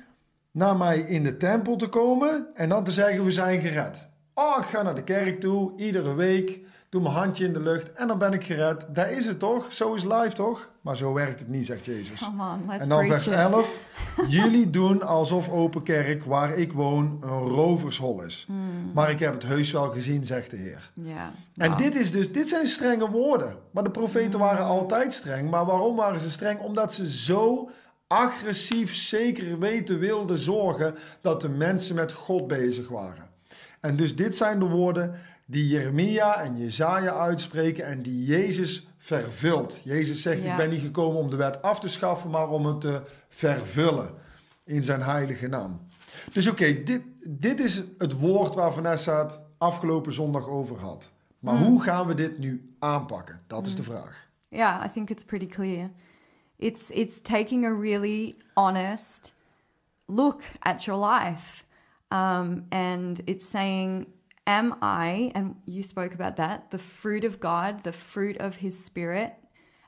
naar 0.51 0.77
mij 0.77 0.99
in 0.99 1.23
de 1.25 1.37
tempel 1.37 1.77
te 1.77 1.89
komen 1.89 2.47
en 2.55 2.69
dan 2.69 2.85
te 2.85 2.91
zeggen 2.91 3.25
we 3.25 3.31
zijn 3.31 3.61
gered. 3.61 4.09
Oh, 4.35 4.57
ik 4.61 4.67
ga 4.67 4.83
naar 4.83 4.95
de 4.95 5.05
kerk 5.05 5.41
toe, 5.41 5.73
iedere 5.77 6.15
week, 6.15 6.61
doe 6.91 7.03
mijn 7.03 7.15
handje 7.15 7.45
in 7.45 7.53
de 7.53 7.61
lucht 7.61 7.93
en 7.93 8.09
dan 8.09 8.19
ben 8.19 8.33
ik 8.33 8.45
gered. 8.45 8.87
Daar 8.89 9.11
is 9.13 9.27
het 9.27 9.39
toch? 9.39 9.73
Zo 9.73 9.95
is 9.95 10.05
life 10.05 10.33
toch? 10.33 10.69
Maar 10.81 10.97
zo 10.97 11.13
werkt 11.13 11.39
het 11.41 11.49
niet, 11.49 11.67
zegt 11.67 11.85
Jezus. 11.85 12.21
Come 12.25 12.43
on, 12.43 12.65
let's 12.69 12.83
En 12.83 12.89
dan 12.89 13.07
vers 13.07 13.27
it. 13.27 13.33
11. 13.33 13.79
Jullie 14.29 14.71
doen 14.71 15.03
alsof 15.03 15.49
Open 15.49 15.83
Kerk, 15.83 16.25
waar 16.25 16.59
ik 16.59 16.73
woon, 16.73 17.19
een 17.21 17.29
rovershol 17.49 18.23
is. 18.23 18.45
Hmm. 18.47 18.91
Maar 18.95 19.11
ik 19.11 19.19
heb 19.19 19.33
het 19.33 19.43
heus 19.43 19.71
wel 19.73 19.91
gezien, 19.91 20.25
zegt 20.25 20.51
de 20.51 20.57
Heer. 20.57 20.91
Yeah. 20.95 21.17
En 21.57 21.69
Wow. 21.71 21.79
dit, 21.79 21.95
is 21.95 22.11
dus, 22.13 22.33
dit 22.33 22.49
zijn 22.49 22.67
strenge 22.67 23.11
woorden. 23.11 23.57
Maar 23.71 23.85
de 23.85 23.91
profeten 23.91 24.31
Hmm. 24.39 24.49
waren 24.49 24.65
altijd 24.65 25.13
streng. 25.13 25.51
Maar 25.51 25.65
waarom 25.65 25.97
waren 25.97 26.21
ze 26.21 26.31
streng? 26.31 26.61
Omdat 26.61 26.93
ze 26.93 27.11
zo 27.11 27.71
agressief 28.07 28.95
zeker 28.95 29.59
weten 29.59 29.99
wilden 29.99 30.39
zorgen 30.39 30.95
dat 31.21 31.41
de 31.41 31.49
mensen 31.49 31.95
met 31.95 32.13
God 32.13 32.47
bezig 32.47 32.89
waren. 32.89 33.29
En 33.81 33.97
dus 33.97 34.17
dit 34.17 34.37
zijn 34.37 34.59
de 34.59 34.65
woorden 34.65 35.15
die 35.51 35.69
Jeremia 35.69 36.41
en 36.41 36.59
Jezaja 36.59 37.13
uitspreken 37.13 37.85
en 37.85 38.03
die 38.03 38.25
Jezus 38.25 38.87
vervult. 38.99 39.81
Jezus 39.85 40.23
zegt, 40.23 40.43
Ja. 40.43 40.51
ik 40.51 40.57
ben 40.57 40.71
niet 40.71 40.81
gekomen 40.81 41.21
om 41.21 41.31
de 41.31 41.37
wet 41.37 41.63
af 41.63 41.81
te 41.81 41.89
schaffen, 41.89 42.31
maar 42.31 42.49
om 42.49 42.67
het 42.67 42.81
te 42.81 43.03
vervullen 43.29 44.11
in 44.65 44.85
zijn 44.85 45.03
heilige 45.03 45.47
naam. 45.47 45.81
Dus 46.33 46.47
oké, 46.49 46.83
dit, 46.83 47.03
dit 47.29 47.61
is 47.61 47.85
het 47.99 48.19
woord 48.21 48.55
waar 48.55 48.73
Vanessa 48.73 49.23
het 49.23 49.41
afgelopen 49.59 50.13
zondag 50.13 50.47
over 50.49 50.79
had. 50.79 51.11
Maar 51.39 51.57
hoe 51.57 51.83
gaan 51.83 52.07
we 52.07 52.15
dit 52.15 52.39
nu 52.39 52.75
aanpakken? 52.79 53.41
Dat 53.47 53.67
is 53.67 53.75
de 53.77 53.83
vraag. 53.83 54.29
Yeah, 54.49 54.85
I 54.85 54.91
think 54.91 55.11
it's 55.11 55.25
pretty 55.25 55.47
clear. 55.47 55.91
It's 56.57 56.91
it's 56.91 57.21
taking 57.21 57.65
a 57.67 57.79
really 57.81 58.37
honest 58.55 59.35
look 60.07 60.43
at 60.59 60.85
your 60.85 61.07
life, 61.13 61.65
um, 62.09 62.67
and 62.69 63.21
it's 63.25 63.51
saying, 63.51 64.07
"Am 64.47 64.77
I?" 64.83 65.33
And 65.35 65.57
you 65.67 65.83
spoke 65.83 66.15
about 66.15 66.37
that. 66.37 66.71
The 66.71 66.79
fruit 66.79 67.25
of 67.25 67.41
God, 67.41 67.85
the 67.85 67.93
fruit 67.93 68.37
of 68.39 68.57
His 68.57 68.83
Spirit. 68.83 69.35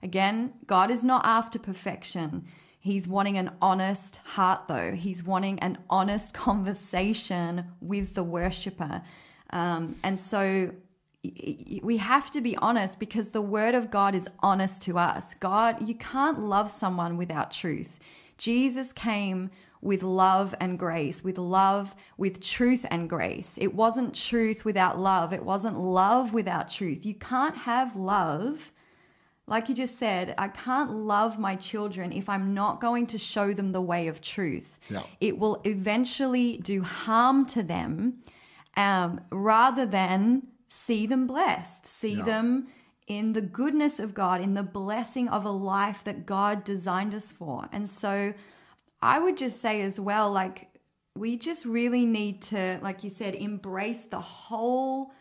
Again, 0.03 0.55
God 0.67 0.91
is 0.91 1.05
not 1.05 1.25
after 1.25 1.59
perfection. 1.59 2.47
He's 2.81 3.07
wanting 3.07 3.39
an 3.39 3.53
honest 3.63 4.17
heart, 4.25 4.67
though. 4.67 4.93
He's 4.93 5.23
wanting 5.23 5.61
an 5.61 5.79
honest 5.89 6.35
conversation 6.49 7.67
with 7.81 8.15
the 8.15 8.25
worshiper. 8.25 9.03
Um, 9.51 9.97
and 10.03 10.19
so 10.19 10.73
we 11.23 11.99
have 11.99 12.33
to 12.33 12.41
be 12.41 12.57
honest 12.57 12.99
because 12.99 13.29
the 13.29 13.43
word 13.43 13.77
of 13.77 13.91
God 13.93 14.17
is 14.17 14.29
honest 14.41 14.83
to 14.83 14.99
us. 14.99 15.35
God, 15.35 15.87
you 15.87 15.95
can't 15.95 16.41
love 16.41 16.69
someone 16.71 17.17
without 17.17 17.53
truth. 17.53 18.01
Jesus 18.39 18.93
came 18.93 19.51
with 19.83 20.03
love 20.03 20.55
and 20.61 20.79
grace, 20.79 21.23
with 21.23 21.37
love, 21.37 21.95
with 22.17 22.41
truth 22.41 22.87
and 22.91 23.11
grace. 23.11 23.59
It 23.59 23.75
wasn't 23.75 24.15
truth 24.15 24.65
without 24.65 24.99
love. 24.99 25.33
It 25.33 25.45
wasn't 25.45 25.77
love 25.77 26.33
without 26.33 26.71
truth. 26.71 27.05
You 27.05 27.15
can't 27.15 27.57
have 27.57 27.97
love 27.97 28.73
like 29.47 29.69
you 29.69 29.75
just 29.75 29.99
said, 29.99 30.35
I 30.39 30.49
can't 30.49 30.93
love 30.93 31.39
my 31.39 31.57
children 31.57 32.13
if 32.13 32.29
I'm 32.29 32.55
not 32.55 32.81
going 32.81 33.07
to 33.09 33.19
show 33.19 33.53
them 33.53 33.73
the 33.73 33.81
way 33.81 34.07
of 34.07 34.21
truth. 34.21 34.79
It 35.21 35.37
will 35.39 35.61
eventually 35.65 36.59
do 36.59 36.83
harm 36.83 37.45
to 37.47 37.63
them 37.63 38.23
um, 38.77 39.21
rather 39.31 39.85
than 39.85 40.47
see 40.69 41.07
them 41.07 41.27
blessed, 41.27 41.87
see 41.87 42.15
them 42.25 42.69
in 43.09 43.33
the 43.33 43.43
goodness 43.43 43.99
of 43.99 44.15
God, 44.15 44.41
in 44.41 44.55
the 44.55 44.63
blessing 44.63 45.29
of 45.29 45.45
a 45.45 45.51
life 45.51 46.03
that 46.05 46.25
God 46.25 46.63
designed 46.65 47.15
us 47.15 47.33
for. 47.33 47.69
And 47.73 47.89
so 47.89 48.33
I 49.03 49.19
would 49.19 49.37
just 49.37 49.61
say 49.61 49.83
as 49.83 49.99
well, 49.99 50.31
like, 50.31 50.69
we 51.17 51.37
just 51.37 51.65
really 51.67 52.07
need 52.07 52.41
to, 52.43 52.79
like 52.83 53.05
you 53.05 53.11
said, 53.11 53.35
embrace 53.35 54.03
the 54.03 54.21
whole 54.21 55.13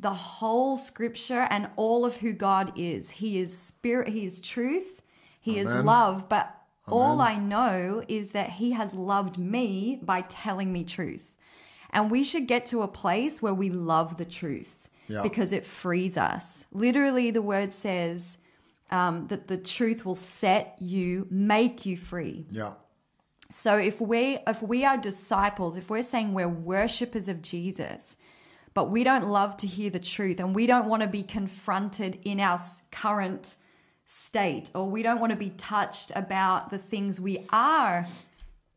the 0.00 0.14
whole 0.14 0.76
scripture 0.76 1.48
and 1.50 1.68
all 1.74 2.06
of 2.06 2.14
who 2.16 2.32
God 2.32 2.72
is. 2.76 3.10
He 3.10 3.40
is 3.40 3.56
spirit, 3.56 4.06
he 4.08 4.24
is 4.24 4.40
truth, 4.40 5.02
he 5.40 5.58
is 5.58 5.66
love, 5.68 6.28
but 6.28 6.54
all 6.86 7.20
I 7.20 7.36
know 7.36 8.04
is 8.06 8.30
that 8.30 8.50
he 8.50 8.70
has 8.72 8.94
loved 8.94 9.38
me 9.38 9.98
by 10.00 10.20
telling 10.22 10.72
me 10.72 10.84
truth. 10.84 11.34
And 11.90 12.10
we 12.12 12.22
should 12.22 12.46
get 12.46 12.64
to 12.66 12.82
a 12.82 12.88
place 12.88 13.42
where 13.42 13.54
we 13.54 13.70
love 13.70 14.18
the 14.18 14.24
truth 14.24 14.88
Yeah. 15.08 15.22
because 15.22 15.52
it 15.52 15.66
frees 15.66 16.16
us. 16.16 16.64
Literally, 16.72 17.30
the 17.32 17.42
word 17.42 17.72
says 17.72 18.38
um, 18.90 19.26
that 19.28 19.48
the 19.48 19.56
truth 19.58 20.04
will 20.06 20.14
set 20.14 20.76
you, 20.80 21.26
make 21.28 21.84
you 21.84 21.96
free. 21.96 22.46
Ja. 22.52 22.74
So 23.50 23.76
if 23.76 24.00
we 24.00 24.38
if 24.46 24.62
we 24.62 24.84
are 24.84 24.98
disciples, 24.98 25.76
if 25.76 25.88
we're 25.88 26.02
saying 26.02 26.34
we're 26.34 26.48
worshippers 26.48 27.28
of 27.28 27.42
Jesus, 27.42 28.16
but 28.74 28.90
we 28.90 29.04
don't 29.04 29.26
love 29.26 29.56
to 29.58 29.66
hear 29.66 29.90
the 29.90 29.98
truth 29.98 30.38
and 30.38 30.54
we 30.54 30.66
don't 30.66 30.86
want 30.86 31.02
to 31.02 31.08
be 31.08 31.22
confronted 31.22 32.18
in 32.24 32.40
our 32.40 32.60
current 32.90 33.56
state 34.04 34.70
or 34.74 34.88
we 34.88 35.02
don't 35.02 35.20
want 35.20 35.30
to 35.30 35.36
be 35.36 35.50
touched 35.50 36.12
about 36.14 36.70
the 36.70 36.78
things 36.78 37.20
we 37.20 37.46
are 37.50 38.06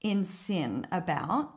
in 0.01 0.25
sin 0.25 0.87
about, 0.91 1.51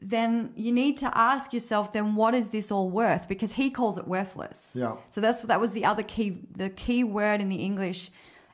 then 0.00 0.52
you 0.56 0.72
need 0.72 0.96
to 0.96 1.10
ask 1.16 1.52
yourself 1.52 1.92
then 1.92 2.14
what 2.14 2.34
is 2.34 2.48
this 2.48 2.70
all 2.70 2.88
worth 2.88 3.26
because 3.28 3.52
he 3.52 3.70
calls 3.70 3.98
it 3.98 4.06
worthless. 4.06 4.70
Yeah. 4.74 4.96
So 5.10 5.20
that's 5.20 5.42
that 5.42 5.60
was 5.60 5.72
the 5.72 5.84
other 5.84 6.02
key 6.02 6.40
the 6.54 6.70
key 6.70 7.02
word 7.02 7.40
in 7.40 7.48
the 7.48 7.56
English 7.56 8.10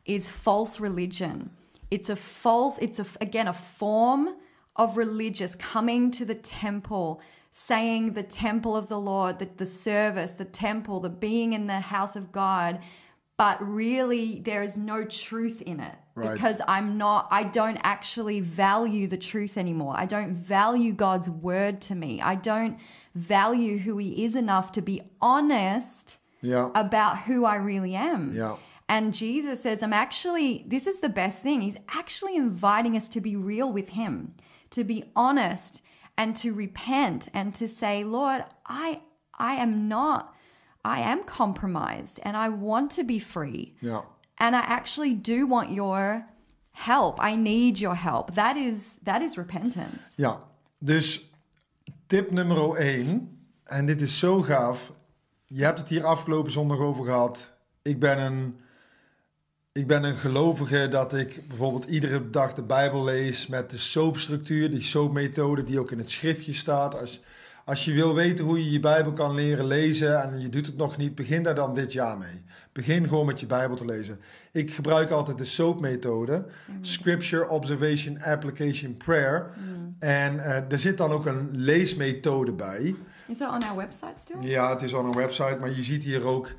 is 0.06 0.30
false 0.30 0.80
religion. 0.80 1.50
It's 1.94 2.10
a 2.10 2.16
false 2.16 2.74
it's 2.86 2.98
a 3.04 3.06
again 3.20 3.48
a 3.48 3.52
form 3.80 4.22
of 4.82 4.96
religious 5.04 5.52
coming 5.74 6.10
to 6.18 6.24
the 6.24 6.34
temple 6.62 7.20
saying 7.52 8.14
the 8.14 8.22
temple 8.24 8.74
of 8.76 8.88
the 8.88 8.98
Lord, 8.98 9.38
the, 9.38 9.48
the 9.62 9.66
service, 9.86 10.32
the 10.32 10.44
temple, 10.66 10.96
the 11.00 11.08
being 11.26 11.52
in 11.52 11.68
the 11.68 11.80
house 11.96 12.16
of 12.16 12.24
God, 12.32 12.72
but 13.42 13.56
really 13.82 14.40
there 14.48 14.62
is 14.68 14.76
no 14.76 14.98
truth 15.04 15.62
in 15.62 15.78
it 15.90 15.94
Right. 16.16 16.32
because 16.32 16.60
I'm 16.68 16.88
not, 16.98 17.26
I 17.40 17.42
don't 17.58 17.78
actually 17.94 18.40
value 18.40 19.06
the 19.14 19.16
truth 19.30 19.54
anymore. 19.64 19.94
I 19.96 20.06
don't 20.06 20.32
value 20.34 20.92
God's 20.92 21.28
word 21.28 21.80
to 21.88 21.94
me. 21.94 22.20
I 22.20 22.34
don't 22.50 22.78
value 23.16 23.78
who 23.78 23.98
He 23.98 24.24
is 24.24 24.34
enough 24.36 24.70
to 24.72 24.82
be 24.82 24.96
honest 25.20 26.18
Ja. 26.42 26.70
about 26.74 27.18
who 27.26 27.44
I 27.44 27.56
really 27.56 27.94
am. 27.94 28.32
Ja. 28.34 28.56
And 28.88 29.14
Jesus 29.14 29.62
says, 29.62 29.82
I'm 29.82 29.92
actually, 29.92 30.64
this 30.66 30.86
is 30.86 30.98
the 30.98 31.08
best 31.08 31.42
thing. 31.42 31.62
He's 31.62 31.78
actually 31.88 32.36
inviting 32.36 32.96
us 32.96 33.08
to 33.10 33.20
be 33.20 33.36
real 33.36 33.72
with 33.72 33.90
Him, 33.90 34.34
to 34.70 34.84
be 34.84 35.04
honest 35.14 35.82
and 36.16 36.36
to 36.36 36.52
repent 36.52 37.28
and 37.34 37.54
to 37.54 37.68
say, 37.68 38.04
Lord, 38.04 38.44
I, 38.66 39.00
I 39.38 39.54
am 39.54 39.88
not, 39.88 40.34
I 40.84 41.00
am 41.00 41.24
compromised 41.24 42.20
and 42.22 42.36
I 42.36 42.48
want 42.48 42.90
to 42.92 43.04
be 43.04 43.18
free. 43.18 43.74
Ja. 43.80 44.02
And 44.38 44.54
I 44.54 44.60
actually 44.60 45.14
do 45.14 45.46
want 45.46 45.70
your 45.70 46.26
help. 46.72 47.18
I 47.20 47.36
need 47.36 47.78
your 47.78 47.94
help. 47.94 48.34
That 48.34 48.56
is, 48.56 48.98
that 49.04 49.22
is 49.22 49.36
repentance. 49.36 50.02
Ja, 50.16 50.38
dus 50.78 51.30
tip 52.06 52.30
nummer 52.30 52.76
1, 52.76 53.38
en 53.64 53.86
dit 53.86 54.02
is 54.02 54.18
zo 54.18 54.42
gaaf. 54.42 54.92
Je 55.44 55.64
hebt 55.64 55.78
het 55.78 55.88
hier 55.88 56.04
afgelopen 56.04 56.52
zondag 56.52 56.78
over 56.78 57.04
gehad. 57.04 57.52
Ik 57.82 58.00
ben 58.00 58.18
een, 58.18 58.60
ik 59.78 59.86
ben 59.86 60.04
een 60.04 60.16
gelovige 60.16 60.88
dat 60.88 61.14
ik 61.14 61.40
bijvoorbeeld 61.48 61.84
iedere 61.84 62.30
dag 62.30 62.52
de 62.52 62.62
Bijbel 62.62 63.04
lees 63.04 63.46
met 63.46 63.70
de 63.70 63.78
soapstructuur, 63.78 64.70
die 64.70 64.80
soapmethode 64.80 65.64
die 65.64 65.80
ook 65.80 65.90
in 65.90 65.98
het 65.98 66.10
schriftje 66.10 66.52
staat. 66.52 67.00
Als, 67.00 67.20
als 67.64 67.84
je 67.84 67.92
wil 67.92 68.14
weten 68.14 68.44
hoe 68.44 68.64
je 68.64 68.70
je 68.70 68.80
Bijbel 68.80 69.12
kan 69.12 69.34
leren 69.34 69.66
lezen 69.66 70.22
en 70.22 70.40
je 70.40 70.48
doet 70.48 70.66
het 70.66 70.76
nog 70.76 70.96
niet, 70.96 71.14
begin 71.14 71.42
daar 71.42 71.54
dan 71.54 71.74
dit 71.74 71.92
jaar 71.92 72.18
mee. 72.18 72.44
Begin 72.72 73.08
gewoon 73.08 73.26
met 73.26 73.40
je 73.40 73.46
Bijbel 73.46 73.76
te 73.76 73.84
lezen. 73.84 74.20
Ik 74.52 74.74
gebruik 74.74 75.10
altijd 75.10 75.38
de 75.38 75.44
soapmethode, 75.44 76.44
Scripture, 76.80 77.48
Observation, 77.48 78.22
Application, 78.22 78.96
Prayer. 78.96 79.50
En 79.98 80.44
eh, 80.44 80.72
er 80.72 80.78
zit 80.78 80.98
dan 80.98 81.10
ook 81.10 81.26
een 81.26 81.48
leesmethode 81.52 82.52
bij. 82.52 82.94
Is 83.26 83.38
that 83.38 83.54
on 83.54 83.68
our 83.68 83.76
website 83.76 84.12
still? 84.16 84.36
Ja, 84.40 84.70
het 84.70 84.82
is 84.82 84.92
op 84.92 85.04
een 85.04 85.16
website, 85.16 85.56
maar 85.60 85.74
je 85.74 85.82
ziet 85.82 86.04
hier 86.04 86.26
ook 86.26 86.54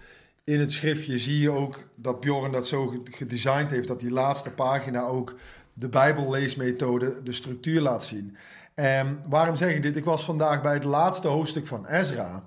in 0.45 0.59
het 0.59 0.71
schriftje, 0.71 1.19
zie 1.19 1.39
je 1.39 1.49
ook 1.49 1.83
dat 1.95 2.19
Bjorn 2.19 2.51
dat 2.51 2.67
zo 2.67 2.87
ge- 2.87 3.01
gedesigned 3.11 3.71
heeft, 3.71 3.87
dat 3.87 3.99
die 3.99 4.11
laatste 4.11 4.49
pagina 4.49 5.01
ook 5.01 5.35
de 5.73 5.89
Bijbelleesmethode, 5.89 7.23
de 7.23 7.31
structuur 7.31 7.81
laat 7.81 8.03
zien. 8.03 8.37
En 8.73 9.23
waarom 9.29 9.55
zeg 9.55 9.73
ik 9.73 9.81
dit? 9.81 9.95
Ik 9.95 10.05
was 10.05 10.23
vandaag 10.23 10.61
bij 10.61 10.73
het 10.73 10.83
laatste 10.83 11.27
hoofdstuk 11.27 11.67
van 11.67 11.85
Ezra. 11.87 12.43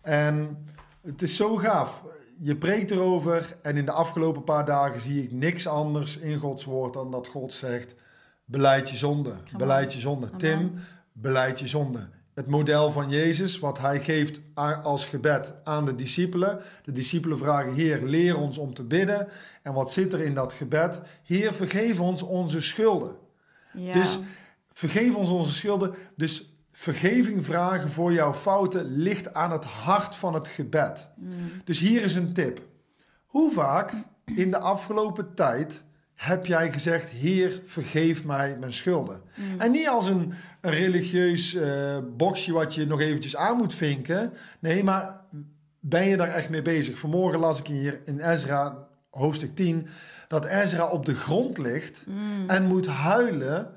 En 0.00 0.64
het 1.02 1.22
is 1.22 1.36
zo 1.36 1.56
gaaf. 1.56 2.02
Je 2.40 2.56
preekt 2.56 2.90
erover 2.90 3.56
en 3.62 3.76
in 3.76 3.84
de 3.84 3.90
afgelopen 3.90 4.44
paar 4.44 4.64
dagen 4.64 5.00
zie 5.00 5.22
ik 5.22 5.32
niks 5.32 5.66
anders 5.66 6.18
in 6.18 6.38
Gods 6.38 6.64
woord 6.64 6.92
dan 6.92 7.10
dat 7.10 7.26
God 7.26 7.52
zegt: 7.52 7.94
beleid 8.44 8.90
je 8.90 8.96
zonde, 8.96 9.30
on. 9.30 9.58
beleid 9.58 9.92
je 9.92 9.98
zonde. 9.98 10.30
Tim, 10.36 10.72
beleid 11.12 11.60
je 11.60 11.66
zonde. 11.66 12.08
Het 12.36 12.46
model 12.46 12.92
van 12.92 13.10
Jezus, 13.10 13.58
wat 13.58 13.78
hij 13.78 14.00
geeft 14.00 14.40
als 14.82 15.06
gebed 15.06 15.54
aan 15.64 15.84
de 15.84 15.94
discipelen. 15.94 16.60
De 16.84 16.92
discipelen 16.92 17.38
vragen: 17.38 17.74
Heer, 17.74 18.02
leer 18.02 18.38
ons 18.38 18.58
om 18.58 18.74
te 18.74 18.82
bidden. 18.82 19.28
En 19.62 19.72
wat 19.72 19.92
zit 19.92 20.12
er 20.12 20.20
in 20.20 20.34
dat 20.34 20.52
gebed? 20.52 21.00
Heer, 21.22 21.52
vergeef 21.52 22.00
ons 22.00 22.22
onze 22.22 22.60
schulden. 22.60 23.16
Ja. 23.72 23.92
Dus 23.92 24.18
vergeef 24.72 25.14
ons 25.14 25.30
onze 25.30 25.52
schulden. 25.52 25.94
Dus 26.16 26.54
vergeving 26.72 27.44
vragen 27.44 27.90
voor 27.90 28.12
jouw 28.12 28.34
fouten 28.34 28.84
ligt 28.84 29.34
aan 29.34 29.52
het 29.52 29.64
hart 29.64 30.16
van 30.16 30.34
het 30.34 30.48
gebed. 30.48 31.08
Dus 31.64 31.78
hier 31.78 32.02
is 32.02 32.14
een 32.14 32.32
tip. 32.32 32.62
Hoe 33.26 33.52
vaak 33.52 33.92
in 34.24 34.50
de 34.50 34.58
afgelopen 34.58 35.34
tijd 35.34 35.84
heb 36.16 36.46
jij 36.46 36.72
gezegd: 36.72 37.08
Heer, 37.08 37.60
vergeef 37.64 38.24
mij 38.24 38.56
mijn 38.60 38.72
schulden? 38.72 39.20
En 39.58 39.70
niet 39.70 39.88
als 39.88 40.08
een, 40.08 40.32
een 40.60 40.70
religieus 40.70 41.54
eh, 41.54 41.96
boxje 42.16 42.52
wat 42.52 42.74
je 42.74 42.86
nog 42.86 43.00
eventjes 43.00 43.36
aan 43.36 43.56
moet 43.56 43.74
vinken. 43.74 44.32
Nee, 44.58 44.84
maar 44.84 45.20
ben 45.80 46.08
je 46.08 46.16
daar 46.16 46.28
echt 46.28 46.48
mee 46.48 46.62
bezig? 46.62 46.98
Vanmorgen 46.98 47.40
las 47.40 47.58
ik 47.58 47.66
hier 47.66 48.00
in 48.04 48.20
Ezra, 48.20 48.86
hoofdstuk 49.10 49.54
10, 49.54 49.88
dat 50.28 50.44
Ezra 50.44 50.86
op 50.86 51.04
de 51.04 51.14
grond 51.14 51.58
ligt 51.58 52.04
en 52.46 52.64
moet 52.64 52.86
huilen 52.86 53.74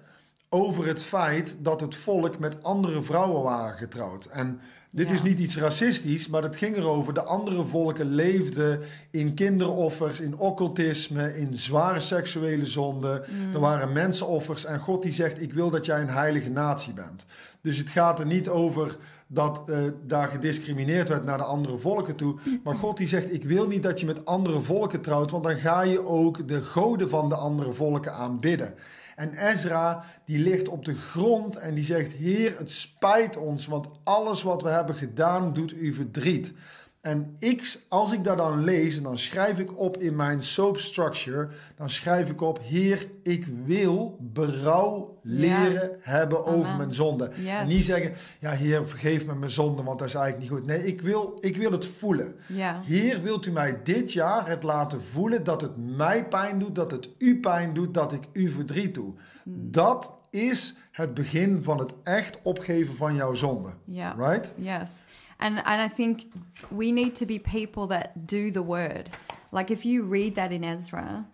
over 0.49 0.87
het 0.87 1.03
feit 1.03 1.55
dat 1.59 1.81
het 1.81 1.95
volk 1.95 2.39
met 2.39 2.63
andere 2.63 3.03
vrouwen 3.03 3.43
waren 3.43 3.77
getrouwd. 3.77 4.25
En 4.25 4.61
dit 4.91 5.07
Ja. 5.07 5.13
is 5.13 5.23
niet 5.23 5.39
iets 5.39 5.57
racistisch, 5.57 6.27
maar 6.27 6.43
het 6.43 6.55
ging 6.55 6.75
erover. 6.77 7.13
De 7.13 7.23
andere 7.23 7.63
volken 7.63 8.05
leefden 8.13 8.79
in 9.11 9.33
kinderoffers, 9.33 10.19
in 10.19 10.37
occultisme, 10.37 11.37
in 11.37 11.55
zware 11.55 11.99
seksuele 11.99 12.65
zonden. 12.65 13.23
Er 13.53 13.59
waren 13.59 13.93
mensenoffers 13.93 14.65
en 14.65 14.79
God 14.79 15.01
die 15.01 15.13
zegt, 15.13 15.41
ik 15.41 15.53
wil 15.53 15.69
dat 15.69 15.85
jij 15.85 16.01
een 16.01 16.09
heilige 16.09 16.49
natie 16.49 16.93
bent. 16.93 17.25
Dus 17.61 17.77
het 17.77 17.89
gaat 17.89 18.19
er 18.19 18.25
niet 18.25 18.49
over 18.49 18.97
dat 19.27 19.61
eh, 19.67 19.77
daar 20.05 20.27
gediscrimineerd 20.27 21.09
werd 21.09 21.25
naar 21.25 21.37
de 21.37 21.43
andere 21.43 21.77
volken 21.77 22.15
toe. 22.15 22.35
Maar 22.63 22.75
God 22.75 22.97
die 22.97 23.07
zegt, 23.07 23.33
ik 23.33 23.43
wil 23.43 23.67
niet 23.67 23.83
dat 23.83 23.99
je 23.99 24.05
met 24.05 24.25
andere 24.25 24.61
volken 24.61 25.01
trouwt, 25.01 25.31
want 25.31 25.43
dan 25.43 25.57
ga 25.57 25.81
je 25.81 26.05
ook 26.07 26.47
de 26.47 26.61
goden 26.63 27.09
van 27.09 27.29
de 27.29 27.35
andere 27.35 27.73
volken 27.73 28.13
aanbidden. 28.13 28.73
En 29.19 29.33
Ezra 29.33 30.03
die 30.25 30.39
ligt 30.39 30.67
op 30.67 30.85
de 30.85 30.95
grond 30.95 31.55
en 31.55 31.73
die 31.73 31.83
zegt: 31.83 32.11
Heer, 32.11 32.57
het 32.57 32.71
spijt 32.71 33.37
ons, 33.37 33.65
want 33.65 33.87
alles 34.03 34.43
wat 34.43 34.61
we 34.61 34.69
hebben 34.69 34.95
gedaan 34.95 35.53
doet 35.53 35.73
u 35.73 35.93
verdriet. 35.93 36.53
En 37.01 37.35
ik, 37.39 37.79
als 37.89 38.11
ik 38.11 38.23
dat 38.23 38.37
dan 38.37 38.63
lees, 38.63 38.97
en 38.97 39.03
dan 39.03 39.17
schrijf 39.17 39.59
ik 39.59 39.79
op 39.79 39.97
in 39.97 40.15
mijn 40.15 40.41
soap 40.41 40.77
structure, 40.77 41.47
dan 41.75 41.89
schrijf 41.89 42.29
ik 42.29 42.41
op: 42.41 42.59
Heer, 42.61 43.07
ik 43.23 43.45
wil 43.65 44.17
berouw 44.19 45.19
leren 45.23 45.97
hebben 45.99 46.45
over 46.45 46.65
Amen. 46.65 46.77
mijn 46.77 46.93
zonde. 46.93 47.29
Yes. 47.35 47.47
En 47.47 47.67
niet 47.67 47.83
zeggen: 47.83 48.13
Ja, 48.39 48.51
Heer, 48.51 48.87
vergeef 48.87 49.25
me 49.25 49.35
mijn 49.35 49.51
zonde, 49.51 49.83
want 49.83 49.99
dat 49.99 50.07
is 50.07 50.13
eigenlijk 50.13 50.51
niet 50.51 50.59
goed. 50.59 50.67
Nee, 50.67 50.87
ik 50.87 51.01
wil, 51.01 51.37
ik 51.39 51.57
wil 51.57 51.71
het 51.71 51.85
voelen. 51.85 52.35
Ja. 52.47 52.81
Heer, 52.85 53.21
wilt 53.21 53.45
u 53.45 53.51
mij 53.51 53.79
dit 53.83 54.13
jaar 54.13 54.47
het 54.47 54.63
laten 54.63 55.03
voelen 55.03 55.43
dat 55.43 55.61
het 55.61 55.77
mij 55.77 56.27
pijn 56.27 56.59
doet, 56.59 56.75
dat 56.75 56.91
het 56.91 57.09
u 57.17 57.39
pijn 57.39 57.73
doet, 57.73 57.93
dat 57.93 58.13
ik 58.13 58.23
u 58.33 58.51
verdriet 58.51 58.93
doe? 58.93 59.13
Dat 59.45 60.13
is 60.29 60.75
het 60.91 61.13
begin 61.13 61.63
van 61.63 61.79
het 61.79 61.93
echt 62.03 62.39
opgeven 62.43 62.95
van 62.95 63.15
jouw 63.15 63.33
zonde. 63.33 63.69
Right? 64.17 64.53
Yes. 64.55 64.91
And 65.39 65.59
and 65.59 65.81
I 65.81 65.87
think 65.87 66.31
we 66.71 66.91
need 66.91 67.15
to 67.17 67.25
be 67.25 67.39
people 67.39 67.87
that 67.87 68.27
do 68.27 68.51
the 68.51 68.61
word. 68.61 69.09
Like 69.51 69.71
if 69.71 69.85
you 69.85 70.03
read 70.03 70.35
that 70.35 70.51
in 70.51 70.63
Ezra, 70.63 71.25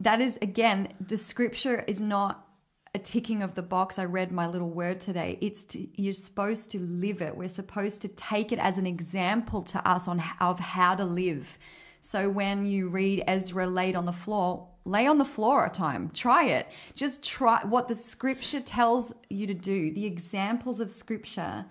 that 0.00 0.20
is 0.20 0.38
again 0.42 0.92
the 1.00 1.18
scripture 1.18 1.84
is 1.86 2.00
not 2.00 2.44
a 2.94 2.98
ticking 2.98 3.42
of 3.42 3.54
the 3.54 3.62
box. 3.62 3.98
I 3.98 4.04
read 4.06 4.32
my 4.32 4.46
little 4.46 4.70
word 4.70 5.00
today. 5.00 5.38
It's 5.40 5.62
to, 5.64 5.86
you're 6.00 6.12
supposed 6.12 6.70
to 6.72 6.80
live 6.80 7.22
it. 7.22 7.36
We're 7.36 7.48
supposed 7.48 8.00
to 8.02 8.08
take 8.08 8.50
it 8.50 8.58
as 8.58 8.78
an 8.78 8.86
example 8.86 9.62
to 9.62 9.88
us 9.88 10.08
on 10.08 10.22
of 10.40 10.58
how 10.58 10.94
to 10.94 11.04
live. 11.04 11.58
So 12.00 12.30
when 12.30 12.64
you 12.64 12.88
read 12.88 13.24
Ezra 13.26 13.66
laid 13.66 13.96
on 13.96 14.06
the 14.06 14.12
floor, 14.12 14.68
lay 14.84 15.06
on 15.06 15.18
the 15.18 15.24
floor 15.24 15.66
a 15.66 15.70
time. 15.70 16.10
Try 16.14 16.44
it. 16.46 16.68
Just 16.94 17.22
try 17.22 17.60
what 17.64 17.88
the 17.88 17.94
scripture 17.94 18.60
tells 18.60 19.12
you 19.28 19.46
to 19.46 19.54
do. 19.54 19.92
The 19.92 20.06
examples 20.06 20.80
of 20.80 20.90
scripture, 20.90 21.66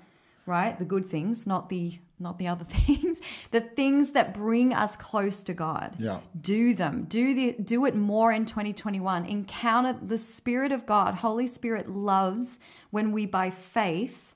right? 0.48 0.78
The 0.78 0.86
good 0.86 1.10
things, 1.10 1.46
not 1.46 1.70
the 1.70 2.00
not 2.20 2.40
the 2.40 2.48
other 2.48 2.66
things. 2.70 3.20
The 3.52 3.62
things 3.62 4.12
that 4.12 4.34
bring 4.34 4.74
us 4.74 4.96
close 4.96 5.44
to 5.44 5.54
God. 5.54 5.94
Yeah. 6.00 6.20
Do 6.40 6.74
them. 6.74 7.06
Do 7.08 7.34
the 7.34 7.56
do 7.62 7.86
it 7.86 7.96
more 7.96 8.32
in 8.32 8.46
2021. 8.46 9.26
Encounter 9.26 9.98
the 10.02 10.18
Spirit 10.18 10.72
of 10.72 10.86
God. 10.86 11.16
Holy 11.16 11.48
Spirit 11.48 11.90
loves 11.90 12.58
when 12.90 13.12
we 13.12 13.26
by 13.26 13.52
faith 13.52 14.28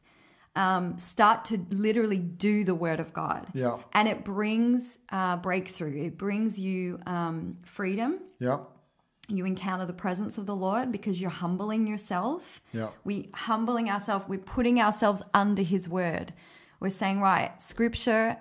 um, 0.55 0.99
start 0.99 1.45
to 1.45 1.65
literally 1.69 2.17
do 2.17 2.63
the 2.63 2.75
Word 2.75 2.99
of 2.99 3.13
God. 3.13 3.47
Yeah. 3.53 3.77
And 3.93 4.07
it 4.07 4.23
brings 4.23 4.99
uh, 5.09 5.37
breakthrough. 5.37 6.05
It 6.05 6.17
brings 6.17 6.59
you 6.59 6.99
um, 7.05 7.57
freedom. 7.63 8.19
Ja, 8.39 8.59
You 9.37 9.45
encounter 9.45 9.85
the 9.85 9.93
presence 9.93 10.37
of 10.37 10.45
the 10.45 10.55
Lord 10.55 10.91
because 10.91 11.19
you're 11.21 11.29
humbling 11.29 11.87
yourself. 11.87 12.61
Yeah. 12.73 12.89
We 13.03 13.29
humbling 13.33 13.89
ourselves. 13.89 14.25
We're 14.27 14.39
putting 14.39 14.79
ourselves 14.79 15.21
under 15.33 15.63
His 15.63 15.87
Word. 15.87 16.33
We're 16.79 16.89
saying, 16.89 17.21
right, 17.21 17.51
Scripture 17.61 18.37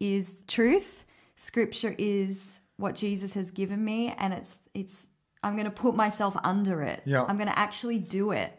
is 0.00 0.36
truth. 0.46 1.04
Scripture 1.36 1.94
is 1.98 2.60
what 2.76 2.94
Jesus 2.94 3.32
has 3.34 3.50
given 3.50 3.84
me, 3.84 4.14
and 4.18 4.32
it's 4.32 4.58
it's. 4.74 5.06
I'm 5.44 5.54
going 5.54 5.64
to 5.64 5.82
put 5.82 5.96
myself 5.96 6.36
under 6.44 6.82
it. 6.82 7.02
Ja. 7.04 7.26
I'm 7.28 7.36
going 7.36 7.48
to 7.48 7.58
actually 7.58 7.98
do 7.98 8.30
it. 8.30 8.52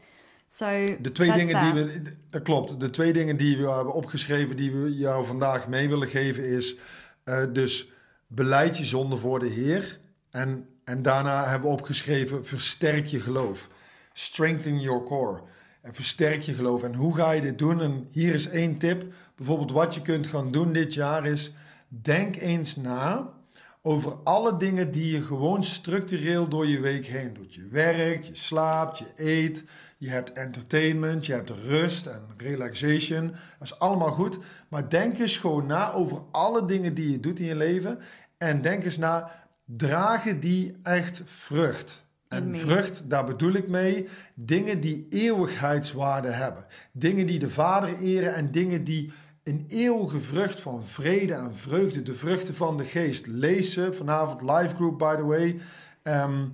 So 0.54 0.86
de 1.02 1.12
twee 1.12 1.32
dingen 1.32 1.54
that. 1.54 1.74
die 1.74 1.84
we, 1.84 2.02
dat 2.30 2.42
klopt, 2.42 2.80
de 2.80 2.90
twee 2.90 3.14
dingen 3.14 3.38
die 3.38 3.58
we 3.58 3.72
hebben 3.72 3.94
opgeschreven, 3.94 4.56
die 4.58 4.72
we 4.72 4.98
jou 4.98 5.26
vandaag 5.26 5.68
mee 5.68 5.90
willen 5.90 6.08
geven, 6.08 6.46
is 6.46 6.76
eh, 7.24 7.44
dus 7.54 7.92
beleid 8.28 8.78
je 8.78 8.86
zonde 8.86 9.16
voor 9.16 9.40
de 9.40 9.48
Heer. 9.48 10.00
En, 10.30 10.68
en 10.86 11.02
daarna 11.02 11.48
hebben 11.48 11.70
we 11.70 11.76
opgeschreven, 11.76 12.46
versterk 12.46 13.06
je 13.06 13.20
geloof. 13.20 13.70
Strengthen 14.14 14.80
your 14.80 15.04
core. 15.04 15.42
En 15.82 15.94
versterk 15.96 16.42
je 16.42 16.54
geloof. 16.54 16.84
En 16.84 16.96
hoe 16.96 17.16
ga 17.16 17.32
je 17.32 17.42
dit 17.42 17.58
doen? 17.58 17.82
En 17.82 18.08
hier 18.12 18.34
is 18.34 18.48
één 18.48 18.78
tip. 18.78 19.14
Bijvoorbeeld 19.36 19.72
wat 19.72 19.94
je 19.94 20.02
kunt 20.02 20.28
gaan 20.28 20.52
doen 20.52 20.74
dit 20.74 20.94
jaar 20.94 21.26
is, 21.26 21.54
denk 21.88 22.36
eens 22.36 22.76
na 22.76 23.34
over 23.82 24.18
alle 24.24 24.58
dingen 24.58 24.92
die 24.92 25.12
je 25.12 25.22
gewoon 25.22 25.64
structureel 25.64 26.48
door 26.48 26.68
je 26.68 26.80
week 26.80 27.06
heen 27.06 27.34
doet. 27.34 27.54
Je 27.54 27.68
werkt, 27.72 28.28
je 28.28 28.36
slaapt, 28.36 28.98
je 28.98 29.06
eet, 29.16 29.64
je 29.98 30.10
hebt 30.10 30.34
entertainment, 30.34 31.26
je 31.26 31.34
hebt 31.34 31.50
rust 31.50 32.06
en 32.06 32.22
relaxation. 32.38 33.28
Dat 33.28 33.38
is 33.62 33.80
allemaal 33.80 34.12
goed. 34.12 34.40
Maar 34.68 34.90
denk 34.90 35.20
eens 35.20 35.38
gewoon 35.38 35.66
na 35.66 35.94
over 35.94 36.22
alle 36.32 36.66
dingen 36.66 36.94
die 36.94 37.12
je 37.12 37.20
doet 37.20 37.40
in 37.40 37.46
je 37.46 37.56
leven. 37.56 38.00
En 38.38 38.62
denk 38.62 38.84
eens 38.84 38.98
na, 38.98 39.32
dragen 39.66 40.40
die 40.40 40.76
echt 40.84 41.22
vrucht? 41.26 42.02
En 42.28 42.56
vrucht, 42.58 43.10
daar 43.10 43.26
bedoel 43.26 43.54
ik 43.54 43.70
mee, 43.70 44.08
dingen 44.34 44.80
die 44.80 45.08
eeuwigheidswaarde 45.10 46.30
hebben. 46.30 46.66
Dingen 46.92 47.26
die 47.28 47.40
de 47.40 47.50
Vader 47.50 47.98
eren 48.00 48.34
en 48.36 48.52
dingen 48.52 48.84
die 48.84 49.12
een 49.44 49.66
eeuwige 49.68 50.20
vrucht 50.20 50.60
van 50.60 50.86
vrede 50.86 51.34
en 51.34 51.56
vreugde, 51.56 52.02
de 52.02 52.14
vruchten 52.14 52.56
van 52.56 52.78
de 52.78 52.84
geest. 52.84 53.28
Lees 53.28 53.74
ze 53.74 53.94
vanavond, 53.94 54.42
live 54.42 54.76
group 54.76 54.98
by 54.98 55.16
the 55.16 55.26
way. 55.26 55.60
Ehm, 56.04 56.48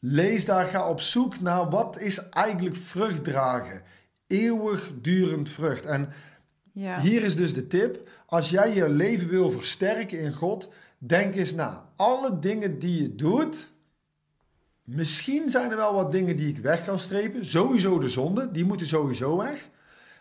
lees 0.00 0.44
daar, 0.44 0.66
ga 0.66 0.88
op 0.88 1.00
zoek 1.00 1.40
naar 1.40 1.70
wat 1.70 1.98
is 2.00 2.28
eigenlijk 2.28 2.76
vrucht 2.76 3.24
dragen. 3.24 3.82
Eeuwigdurend 4.26 5.50
vrucht. 5.50 5.86
En 5.86 6.08
Ja. 6.72 7.00
hier 7.00 7.22
is 7.22 7.36
dus 7.36 7.54
de 7.54 7.66
tip. 7.66 8.08
Als 8.26 8.50
jij 8.50 8.74
je 8.74 8.90
leven 8.90 9.28
wil 9.28 9.50
versterken 9.50 10.18
in 10.20 10.32
God, 10.32 10.72
denk 10.98 11.34
eens 11.34 11.54
na. 11.54 11.88
Alle 11.96 12.38
dingen 12.38 12.78
die 12.78 13.02
je 13.02 13.14
doet, 13.14 13.72
misschien 14.84 15.50
zijn 15.50 15.70
er 15.70 15.76
wel 15.76 15.94
wat 15.94 16.12
dingen 16.12 16.36
die 16.36 16.48
ik 16.48 16.58
weg 16.58 16.84
kan 16.84 16.98
strepen. 16.98 17.46
Sowieso 17.46 17.98
de 17.98 18.08
zonde, 18.08 18.50
die 18.50 18.64
moeten 18.64 18.86
sowieso 18.86 19.36
weg. 19.36 19.68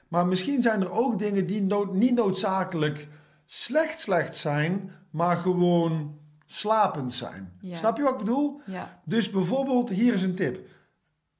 Maar 0.07 0.27
misschien 0.27 0.61
zijn 0.61 0.81
er 0.81 0.91
ook 0.91 1.19
dingen 1.19 1.47
die 1.47 1.61
nood- 1.61 1.93
niet 1.93 2.15
noodzakelijk 2.15 3.07
slecht 3.45 3.99
slecht 3.99 4.35
zijn, 4.35 4.91
maar 5.09 5.37
gewoon 5.37 6.19
slapend 6.45 7.13
zijn. 7.13 7.53
Ja. 7.59 7.77
Snap 7.77 7.97
je 7.97 8.03
wat 8.03 8.11
ik 8.11 8.17
bedoel? 8.17 8.61
Ja. 8.65 9.01
Dus 9.05 9.29
bijvoorbeeld, 9.29 9.89
hier 9.89 10.13
is 10.13 10.21
een 10.21 10.35
tip. 10.35 10.59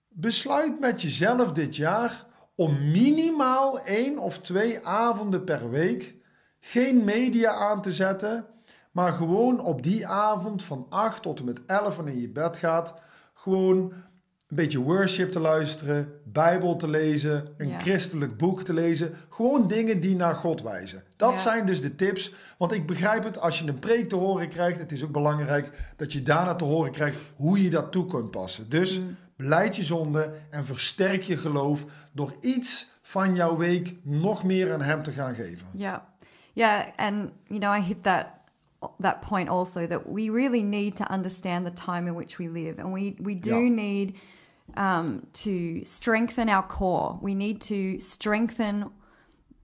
Besluit 0.10 0.79
met 0.79 1.01
jezelf 1.01 1.51
dit 1.51 1.75
jaar 1.75 2.25
om 2.55 2.92
minimaal 2.92 3.79
één 3.79 4.18
of 4.18 4.40
twee 4.40 4.85
avonden 4.85 5.44
per 5.44 5.70
week 5.70 6.16
geen 6.59 7.03
media 7.03 7.51
aan 7.53 7.81
te 7.81 7.94
zetten, 7.94 8.46
maar 8.98 9.14
gewoon 9.14 9.60
op 9.60 9.83
die 9.83 10.07
avond 10.07 10.64
van 10.64 10.86
8 10.90 11.22
tot 11.22 11.40
en 11.40 11.46
met 11.46 11.60
11 11.66 11.96
wanneer 11.96 12.18
je 12.18 12.29
bed 12.29 12.57
gaat, 12.57 12.94
gewoon 13.33 13.77
een 13.77 14.55
beetje 14.55 14.79
worship 14.81 15.31
te 15.31 15.40
luisteren, 15.40 16.14
Bijbel 16.24 16.75
te 16.75 16.88
lezen, 16.90 17.48
een 17.57 17.68
Ja. 17.68 17.79
christelijk 17.79 18.38
boek 18.38 18.62
te 18.64 18.74
lezen. 18.74 19.14
Gewoon 19.29 19.68
dingen 19.68 20.00
die 20.00 20.16
naar 20.16 20.36
God 20.36 20.62
wijzen. 20.62 21.03
Dat 21.16 21.31
Ja. 21.33 21.38
zijn 21.38 21.66
dus 21.66 21.81
de 21.81 21.96
tips. 21.96 22.33
Want 22.57 22.72
ik 22.72 22.86
begrijp 22.88 23.24
het, 23.24 23.40
als 23.40 23.60
je 23.60 23.68
een 23.68 23.79
preek 23.79 24.10
te 24.10 24.16
horen 24.16 24.50
krijgt, 24.50 24.79
het 24.79 24.92
is 24.92 25.03
ook 25.03 25.12
belangrijk 25.12 25.72
dat 25.96 26.14
je 26.14 26.24
daarna 26.24 26.55
te 26.55 26.64
horen 26.64 26.92
krijgt 26.92 27.20
hoe 27.36 27.64
je 27.64 27.70
dat 27.70 27.92
toe 27.92 28.05
kunt 28.05 28.31
passen. 28.31 28.70
Dus 28.70 29.00
Mm. 29.00 29.16
beleid 29.36 29.75
je 29.75 29.83
zonde 29.83 30.33
en 30.50 30.66
versterk 30.66 31.24
je 31.24 31.38
geloof 31.38 31.86
door 32.12 32.36
iets 32.42 32.90
van 33.01 33.36
jouw 33.36 33.57
week 33.57 33.96
nog 34.03 34.44
meer 34.44 34.74
aan 34.74 34.81
hem 34.81 35.03
te 35.03 35.12
gaan 35.12 35.36
geven. 35.36 35.68
Yeah. 35.72 35.98
Yeah, 36.53 36.86
and 36.96 37.29
you 37.48 37.60
know, 37.60 37.77
I 37.77 37.81
hit 37.81 38.03
that 38.03 38.25
that 39.00 39.22
point 39.22 39.50
also 39.50 39.87
that 39.87 40.07
we 40.09 40.29
really 40.29 40.63
need 40.63 40.96
to 40.98 41.11
understand 41.11 41.66
the 41.66 41.72
time 41.72 42.07
in 42.07 42.16
which 42.16 42.37
we 42.37 42.48
live 42.48 42.77
and 42.79 42.94
we 42.94 43.16
we 43.20 43.35
do 43.35 43.61
Yeah. 43.63 43.70
need 43.70 44.16
um, 44.75 45.25
to 45.33 45.83
strengthen 45.85 46.50
our 46.50 46.63
core. 46.63 47.18
We 47.22 47.33
need 47.35 47.61
to 47.61 48.00
strengthen 48.00 48.92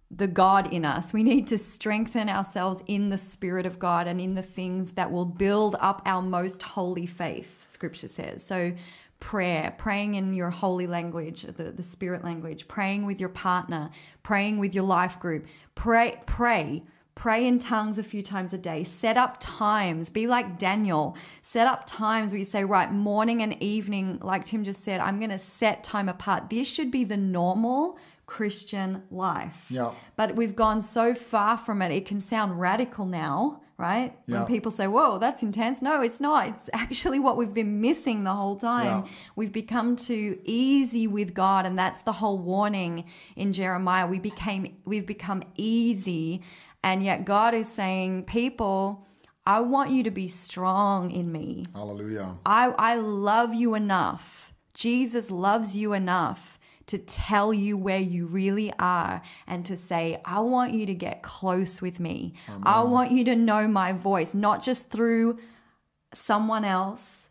the 0.10 0.28
God 0.28 0.72
in 0.74 0.86
us. 0.86 1.12
We 1.14 1.24
need 1.24 1.48
to 1.48 1.58
strengthen 1.58 2.30
ourselves 2.30 2.82
in 2.88 3.10
the 3.10 3.18
Spirit 3.18 3.66
of 3.66 3.80
God 3.80 4.08
and 4.08 4.22
in 4.22 4.36
the 4.36 4.42
things 4.42 4.92
that 4.94 5.12
will 5.12 5.26
build 5.26 5.76
up 5.80 6.02
our 6.06 6.22
most 6.22 6.64
holy 6.64 7.06
faith, 7.06 7.66
Scripture 7.68 8.08
says. 8.08 8.44
So, 8.46 8.74
prayer, 9.20 9.74
praying 9.78 10.16
in 10.16 10.34
your 10.34 10.50
holy 10.50 10.86
language, 10.88 11.44
the, 11.44 11.72
the 11.72 11.84
Spirit 11.84 12.24
language, 12.24 12.68
praying 12.68 13.06
with 13.06 13.20
your 13.20 13.30
partner, 13.30 13.90
praying 14.22 14.58
with 14.60 14.76
your 14.76 14.84
life 14.84 15.20
group. 15.20 15.46
Pray, 15.76 16.22
pray. 16.26 16.84
Pray 17.16 17.48
in 17.48 17.60
tongues 17.60 17.98
a 17.98 18.04
few 18.04 18.24
times 18.24 18.54
a 18.54 18.58
day. 18.58 18.84
Set 18.84 19.18
up 19.18 19.38
times. 19.40 20.10
Be 20.10 20.28
like 20.28 20.58
Daniel. 20.58 21.16
Set 21.42 21.68
up 21.68 21.84
times 21.86 22.32
where 22.32 22.40
you 22.40 22.46
say, 22.46 22.64
right, 22.64 22.92
morning 22.92 23.42
and 23.42 23.62
evening, 23.62 24.20
like 24.22 24.46
Tim 24.46 24.64
just 24.64 24.84
said, 24.84 25.00
I'm 25.00 25.20
going 25.20 25.30
to 25.30 25.38
set 25.38 25.84
time 25.84 26.10
apart. 26.10 26.50
This 26.50 26.68
should 26.68 26.92
be 26.92 27.04
the 27.04 27.18
normal 27.18 27.98
Christian 28.26 29.04
life. 29.12 29.66
Yeah. 29.70 29.92
But 30.16 30.36
we've 30.36 30.56
gone 30.56 30.82
so 30.82 31.14
far 31.14 31.58
from 31.58 31.82
it, 31.82 31.92
it 31.92 32.06
can 32.06 32.20
sound 32.20 32.60
radical 32.60 33.06
now, 33.06 33.62
right? 33.78 34.18
Yeah. 34.26 34.40
When 34.40 34.48
people 34.48 34.72
say, 34.72 34.88
whoa, 34.88 35.20
that's 35.20 35.44
intense. 35.44 35.82
No, 35.82 36.02
it's 36.02 36.20
not. 36.20 36.48
It's 36.48 36.70
actually 36.74 37.20
what 37.20 37.38
we've 37.38 37.54
been 37.54 37.82
missing 37.82 38.24
the 38.24 38.34
whole 38.34 38.56
time. 38.56 39.04
Yeah. 39.06 39.12
We've 39.36 39.52
become 39.52 39.96
too 39.96 40.40
easy 40.46 41.06
with 41.06 41.34
God, 41.34 41.66
and 41.66 41.78
that's 41.78 42.02
the 42.02 42.14
whole 42.14 42.40
warning 42.40 43.06
in 43.36 43.54
Jeremiah. 43.54 44.08
We 44.08 44.20
became 44.20 44.78
we've 44.86 45.06
become 45.06 45.44
easy, 45.56 46.42
and 46.84 47.04
yet 47.04 47.26
God 47.26 47.54
is 47.54 47.68
saying, 47.68 48.24
People, 48.24 49.06
I 49.46 49.62
want 49.62 49.92
you 49.92 50.04
to 50.04 50.12
be 50.12 50.28
strong 50.28 51.12
in 51.12 51.32
me. 51.32 51.66
Hallelujah. 51.74 52.36
I, 52.46 52.70
I 52.78 52.96
love 52.96 53.54
you 53.54 53.76
enough. 53.76 54.54
Jesus 54.74 55.30
loves 55.30 55.76
you 55.76 55.94
enough 55.94 56.60
to 56.88 56.98
tell 56.98 57.54
you 57.54 57.78
where 57.78 58.00
you 58.00 58.26
really 58.26 58.74
are 58.78 59.22
and 59.48 59.66
to 59.66 59.78
say, 59.78 60.22
I 60.26 60.42
want 60.42 60.74
you 60.74 60.86
to 60.86 60.94
get 60.94 61.24
close 61.24 61.82
with 61.82 62.00
me. 62.00 62.34
I 62.64 62.84
want 62.84 63.12
you 63.12 63.24
to 63.26 63.36
know 63.36 63.68
my 63.68 63.94
voice, 63.94 64.34
not 64.34 64.64
just 64.64 64.90
through 64.90 65.40
someone 66.14 66.66
else. 66.66 67.28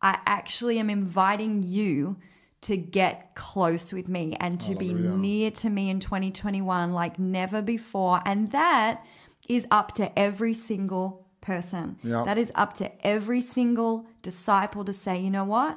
I 0.00 0.18
actually 0.26 0.78
am 0.78 0.90
inviting 0.90 1.62
you 1.62 2.16
to 2.62 2.76
get 2.76 3.34
close 3.34 3.92
with 3.92 4.08
me 4.08 4.36
and 4.40 4.60
to 4.60 4.74
be 4.74 4.94
near 4.94 5.50
to 5.50 5.68
me 5.68 5.90
in 5.90 6.00
2021 6.00 6.92
like 6.92 7.18
never 7.18 7.60
before. 7.60 8.20
And 8.24 8.50
that 8.52 9.04
is 9.48 9.66
up 9.70 9.94
to 9.96 10.16
every 10.18 10.54
single 10.54 11.26
person. 11.40 11.98
Yeah. 12.02 12.22
That 12.24 12.38
is 12.38 12.52
up 12.54 12.74
to 12.74 13.06
every 13.06 13.40
single 13.40 14.06
disciple 14.22 14.84
to 14.84 14.92
say, 14.92 15.18
you 15.18 15.30
know 15.30 15.44
what? 15.44 15.76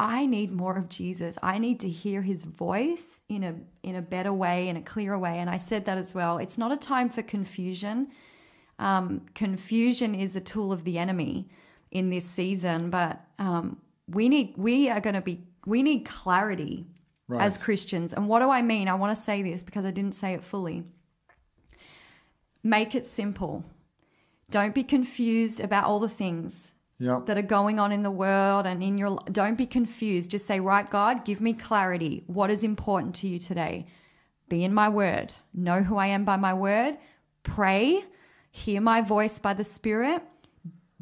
I 0.00 0.26
need 0.26 0.52
more 0.52 0.76
of 0.76 0.88
Jesus. 0.88 1.38
I 1.42 1.58
need 1.58 1.80
to 1.80 1.88
hear 1.88 2.22
his 2.22 2.44
voice 2.44 3.18
in 3.28 3.42
a 3.42 3.54
in 3.82 3.96
a 3.96 4.02
better 4.02 4.32
way, 4.32 4.68
in 4.68 4.76
a 4.76 4.82
clearer 4.82 5.18
way. 5.18 5.38
And 5.38 5.50
I 5.50 5.56
said 5.56 5.86
that 5.86 5.98
as 5.98 6.14
well. 6.14 6.38
It's 6.38 6.58
not 6.58 6.70
a 6.70 6.76
time 6.76 7.08
for 7.08 7.22
confusion. 7.22 8.08
Um, 8.78 9.26
confusion 9.34 10.14
is 10.14 10.36
a 10.36 10.40
tool 10.40 10.72
of 10.72 10.84
the 10.84 10.98
enemy 10.98 11.48
in 11.90 12.10
this 12.10 12.24
season, 12.24 12.90
but 12.90 13.24
um, 13.40 13.80
we 14.08 14.28
need 14.28 14.54
we 14.56 14.88
are 14.88 15.00
going 15.00 15.16
to 15.16 15.20
be 15.20 15.42
we 15.68 15.82
need 15.82 16.04
clarity 16.04 16.86
Right. 17.30 17.42
as 17.46 17.58
Christians. 17.58 18.14
And 18.14 18.26
what 18.26 18.38
do 18.40 18.48
I 18.50 18.62
mean? 18.62 18.88
I 18.88 18.94
want 18.94 19.14
to 19.16 19.22
say 19.22 19.42
this 19.42 19.62
because 19.62 19.84
I 19.84 19.90
didn't 19.90 20.14
say 20.14 20.32
it 20.32 20.42
fully. 20.42 20.84
Make 22.62 22.94
it 22.94 23.06
simple. 23.06 23.64
Don't 24.50 24.74
be 24.74 24.82
confused 24.82 25.60
about 25.60 25.84
all 25.84 26.00
the 26.00 26.08
things 26.08 26.72
Ja. 26.98 27.20
that 27.26 27.36
are 27.38 27.42
going 27.42 27.78
on 27.78 27.92
in 27.92 28.02
the 28.02 28.10
world 28.10 28.66
and 28.66 28.82
in 28.82 28.98
your 28.98 29.18
don't 29.30 29.56
be 29.56 29.66
confused 29.66 30.30
just 30.32 30.46
say 30.46 30.58
right 30.58 30.90
god 30.90 31.24
give 31.24 31.40
me 31.40 31.52
clarity 31.52 32.24
what 32.26 32.50
is 32.50 32.64
important 32.64 33.14
to 33.14 33.28
you 33.28 33.38
today 33.38 33.86
be 34.48 34.64
in 34.64 34.74
my 34.74 34.88
word 34.88 35.32
know 35.54 35.80
who 35.82 35.94
i 35.96 36.08
am 36.08 36.24
by 36.24 36.36
my 36.36 36.52
word 36.52 36.98
pray 37.44 38.02
hear 38.50 38.80
my 38.80 39.00
voice 39.00 39.38
by 39.38 39.54
the 39.54 39.62
spirit 39.62 40.20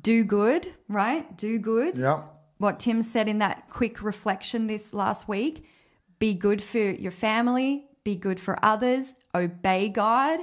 do 0.02 0.22
good 0.22 0.66
right 0.86 1.24
do 1.38 1.58
good 1.58 1.96
Ja. 1.96 2.24
What 2.58 2.78
tim 2.78 3.02
said 3.02 3.28
in 3.28 3.38
that 3.38 3.56
quick 3.68 4.02
reflection 4.02 4.66
this 4.66 4.92
last 4.92 5.28
week 5.28 5.64
be 6.18 6.34
good 6.34 6.62
for 6.62 6.90
your 6.98 7.12
family 7.12 7.84
be 8.02 8.14
good 8.16 8.40
for 8.40 8.56
others 8.62 9.14
obey 9.34 9.88
god 9.88 10.38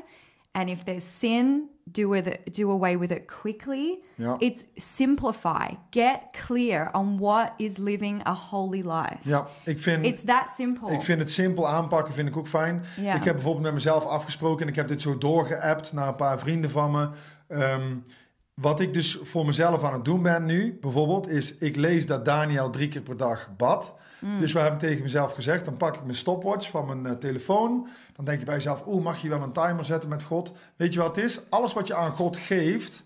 and 0.53 0.69
if 0.69 0.83
there's 0.83 1.03
sin 1.19 1.69
do 1.91 2.09
with 2.09 2.27
it 2.27 2.53
do 2.53 2.71
away 2.71 2.95
with 2.97 3.11
it 3.11 3.27
quickly 3.41 3.99
Ja. 4.15 4.35
it's 4.39 4.65
simplify 4.75 5.69
get 5.91 6.33
clear 6.47 6.89
on 6.93 7.17
what 7.17 7.53
is 7.57 7.77
living 7.77 8.21
a 8.25 8.33
holy 8.33 8.81
life 8.81 9.17
Ja, 9.21 9.47
ik 9.65 9.79
vind... 9.79 10.05
it's 10.05 10.21
that 10.25 10.49
simple 10.55 10.91
Ik 10.91 11.01
vind 11.01 11.19
het 11.19 11.31
simpel 11.31 11.67
aanpakken, 11.67 12.13
vind 12.13 12.27
ik 12.27 12.37
ook 12.37 12.47
fijn. 12.47 12.83
Ja. 12.97 13.15
Ik 13.15 13.23
heb 13.23 13.33
bijvoorbeeld 13.33 13.63
met 13.63 13.73
mezelf 13.73 14.05
afgesproken 14.05 14.61
en 14.61 14.67
ik 14.67 14.75
heb 14.75 14.87
dit 14.87 15.01
zo 15.01 15.17
doorgeappt 15.17 15.93
naar 15.93 16.07
een 16.07 16.15
paar 16.15 16.39
vrienden 16.39 16.69
van 16.69 16.91
me. 16.91 17.09
Ehm, 17.47 17.95
wat 18.53 18.79
ik 18.79 18.93
dus 18.93 19.19
voor 19.21 19.45
mezelf 19.45 19.83
aan 19.83 19.93
het 19.93 20.05
doen 20.05 20.21
ben 20.21 20.45
nu, 20.45 20.77
bijvoorbeeld, 20.81 21.27
is 21.27 21.55
ik 21.55 21.75
lees 21.75 22.05
dat 22.05 22.25
Daniel 22.25 22.69
drie 22.69 22.87
keer 22.87 23.01
per 23.01 23.17
dag 23.17 23.49
bad. 23.57 23.93
Mm. 24.19 24.39
Dus 24.39 24.51
waar 24.51 24.63
heb 24.63 24.73
ik 24.73 24.79
tegen 24.79 25.03
mezelf 25.03 25.33
gezegd? 25.33 25.65
Dan 25.65 25.77
pak 25.77 25.95
ik 25.95 26.03
mijn 26.03 26.15
stopwatch 26.15 26.69
van 26.69 26.85
mijn 26.85 27.05
eh, 27.05 27.11
telefoon. 27.11 27.87
Dan 28.15 28.25
denk 28.25 28.39
je 28.39 28.45
bij 28.45 28.55
jezelf, 28.55 28.83
oeh, 28.87 29.03
mag 29.03 29.21
je 29.21 29.29
wel 29.29 29.41
een 29.41 29.51
timer 29.51 29.85
zetten 29.85 30.09
met 30.09 30.23
God? 30.23 30.53
Weet 30.75 30.93
je 30.93 30.99
wat 30.99 31.15
het 31.15 31.25
is? 31.25 31.41
Alles 31.49 31.73
wat 31.73 31.87
je 31.87 31.95
aan 31.95 32.11
God 32.11 32.37
geeft, 32.37 33.03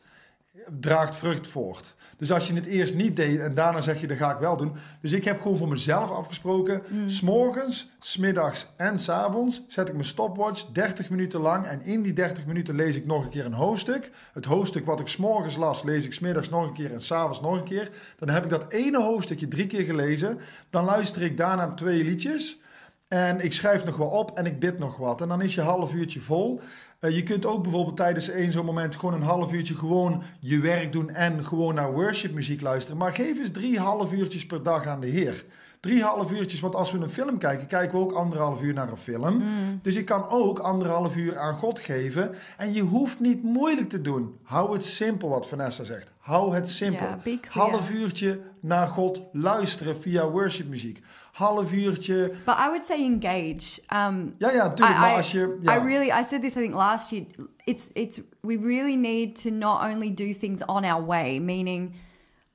draagt 0.80 1.15
vrucht 1.15 1.48
voort. 1.48 1.96
Dus 2.17 2.32
als 2.32 2.48
je 2.48 2.54
het 2.54 2.65
eerst 2.65 2.96
niet 2.96 3.15
deed 3.15 3.39
en 3.39 3.54
daarna 3.54 3.82
zeg 3.82 4.02
je, 4.02 4.08
dat 4.08 4.17
ga 4.17 4.34
ik 4.34 4.39
wel 4.39 4.58
doen. 4.58 4.72
Dus 5.02 5.12
ik 5.12 5.24
heb 5.24 5.41
gewoon 5.41 5.58
voor 5.58 5.67
mezelf 5.67 6.12
afgesproken, 6.12 6.82
s'morgens, 7.06 7.89
smiddags 8.00 8.67
en 8.78 9.00
s'avonds 9.00 9.62
zet 9.67 9.88
ik 9.88 9.93
mijn 9.93 10.06
stopwatch 10.06 10.65
30 10.65 11.10
minuten 11.10 11.39
lang. 11.39 11.65
En 11.65 11.82
in 11.82 12.02
die 12.02 12.13
30 12.13 12.46
minuten 12.46 12.76
lees 12.76 12.96
ik 12.96 13.06
nog 13.06 13.24
een 13.24 13.30
keer 13.30 13.46
een 13.46 13.54
hoofdstuk. 13.54 14.12
Het 14.34 14.46
hoofdstuk 14.46 14.86
wat 14.86 15.00
ik 15.00 15.08
s'morgens 15.08 15.56
las, 15.56 15.84
lees 15.84 16.06
ik 16.06 16.13
smiddags 16.13 16.50
nog 16.50 16.67
een 16.67 16.74
keer 16.74 16.93
en 16.93 17.02
s'avonds 17.02 17.41
nog 17.41 17.54
een 17.54 17.63
keer. 17.63 17.89
Dan 18.17 18.30
heb 18.30 18.43
ik 18.43 18.50
dat 18.50 18.72
ene 18.72 19.02
hoofdstukje 19.02 19.48
drie 19.48 19.67
keer 19.67 19.84
gelezen. 19.84 20.39
Dan 20.70 20.86
luister 20.86 21.22
ik 21.22 21.38
daarna 21.38 21.74
twee 21.74 22.04
liedjes. 22.04 22.60
En 23.08 23.43
ik 23.43 23.54
schrijf 23.54 23.86
nog 23.86 23.98
wel 23.98 24.08
op 24.08 24.38
en 24.38 24.46
ik 24.46 24.60
bid 24.60 24.80
nog 24.80 24.98
wat. 24.98 25.22
En 25.22 25.28
dan 25.28 25.41
is 25.41 25.56
je 25.56 25.62
half 25.62 25.93
uurtje 25.93 26.20
vol. 26.20 26.62
Eh, 27.00 27.16
je 27.16 27.24
kunt 27.24 27.46
ook 27.46 27.64
bijvoorbeeld 27.64 27.96
tijdens 27.96 28.30
één 28.30 28.52
zo'n 28.52 28.66
moment 28.66 28.96
gewoon 28.96 29.14
een 29.14 29.22
half 29.22 29.54
uurtje 29.54 29.76
gewoon 29.76 30.24
je 30.40 30.60
werk 30.60 30.92
doen 30.92 31.10
en 31.10 31.46
gewoon 31.46 31.76
naar 31.76 31.94
worship 31.94 32.34
muziek 32.34 32.62
luisteren. 32.62 32.98
Maar 32.98 33.14
geef 33.14 33.38
eens 33.38 33.52
drie 33.52 33.80
half 33.80 34.12
uurtjes 34.12 34.46
per 34.46 34.64
dag 34.64 34.86
aan 34.86 35.00
de 35.00 35.08
Heer. 35.08 35.44
Drie 35.80 36.04
half 36.04 36.32
uurtjes, 36.32 36.60
want 36.60 36.76
als 36.76 36.92
we 36.92 36.98
een 36.98 37.10
film 37.10 37.38
kijken, 37.38 37.68
kijken 37.68 37.98
we 37.98 38.04
ook 38.06 38.12
anderhalf 38.12 38.62
uur 38.62 38.74
naar 38.74 38.90
een 38.90 38.98
film. 38.98 39.44
Dus 39.82 39.96
ik 39.96 40.06
kan 40.06 40.30
ook 40.30 40.60
anderhalf 40.60 41.16
uur 41.16 41.38
aan 41.38 41.54
God 41.54 41.80
geven. 41.80 42.36
En 42.58 42.74
je 42.74 42.82
hoeft 42.82 43.20
niet 43.20 43.44
moeilijk 43.44 43.90
te 43.90 44.02
doen. 44.02 44.38
Hou 44.44 44.74
het 44.74 44.86
simpel, 44.86 45.30
wat 45.30 45.48
Vanessa 45.48 45.84
zegt. 45.84 46.12
Hou 46.18 46.56
het 46.56 46.70
simpel. 46.70 47.08
Ja, 47.08 47.20
clear. 47.24 47.70
half 47.70 47.90
uurtje 47.92 48.40
naar 48.60 48.88
God 48.88 49.22
luisteren 49.32 50.02
via 50.02 50.30
worship 50.30 50.68
muziek. 50.68 51.02
Half 51.32 51.74
uurtje. 51.74 52.32
but 52.46 52.56
i 52.56 52.68
would 52.68 52.86
say 52.86 53.04
engage 53.04 53.82
um 53.94 54.34
Ja, 54.38 54.52
ja, 54.52 54.68
natuurlijk. 54.68 54.98
I, 54.98 55.02
maar 55.02 55.16
als 55.16 55.32
je. 55.32 55.58
Ja. 55.62 55.76
I 55.76 55.86
really 55.86 56.08
I 56.22 56.24
said 56.30 56.42
this 56.42 56.56
I 56.56 56.60
think 56.62 56.74
last 56.74 57.10
year 57.10 57.26
it's 57.63 57.90
it's 57.94 58.22
we 58.42 58.58
really 58.58 58.96
need 58.96 59.42
to 59.42 59.50
not 59.50 59.82
only 59.82 60.13
do 60.13 60.34
things 60.34 60.66
on 60.66 60.84
our 60.84 61.06
way 61.06 61.40
meaning 61.40 61.94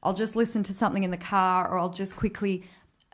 I'll 0.03 0.17
just 0.17 0.35
listen 0.35 0.63
to 0.63 0.73
something 0.73 1.05
in 1.05 1.11
the 1.11 1.27
car 1.31 1.71
or 1.71 1.79
I'll 1.79 1.97
just 1.97 2.15
quickly 2.15 2.63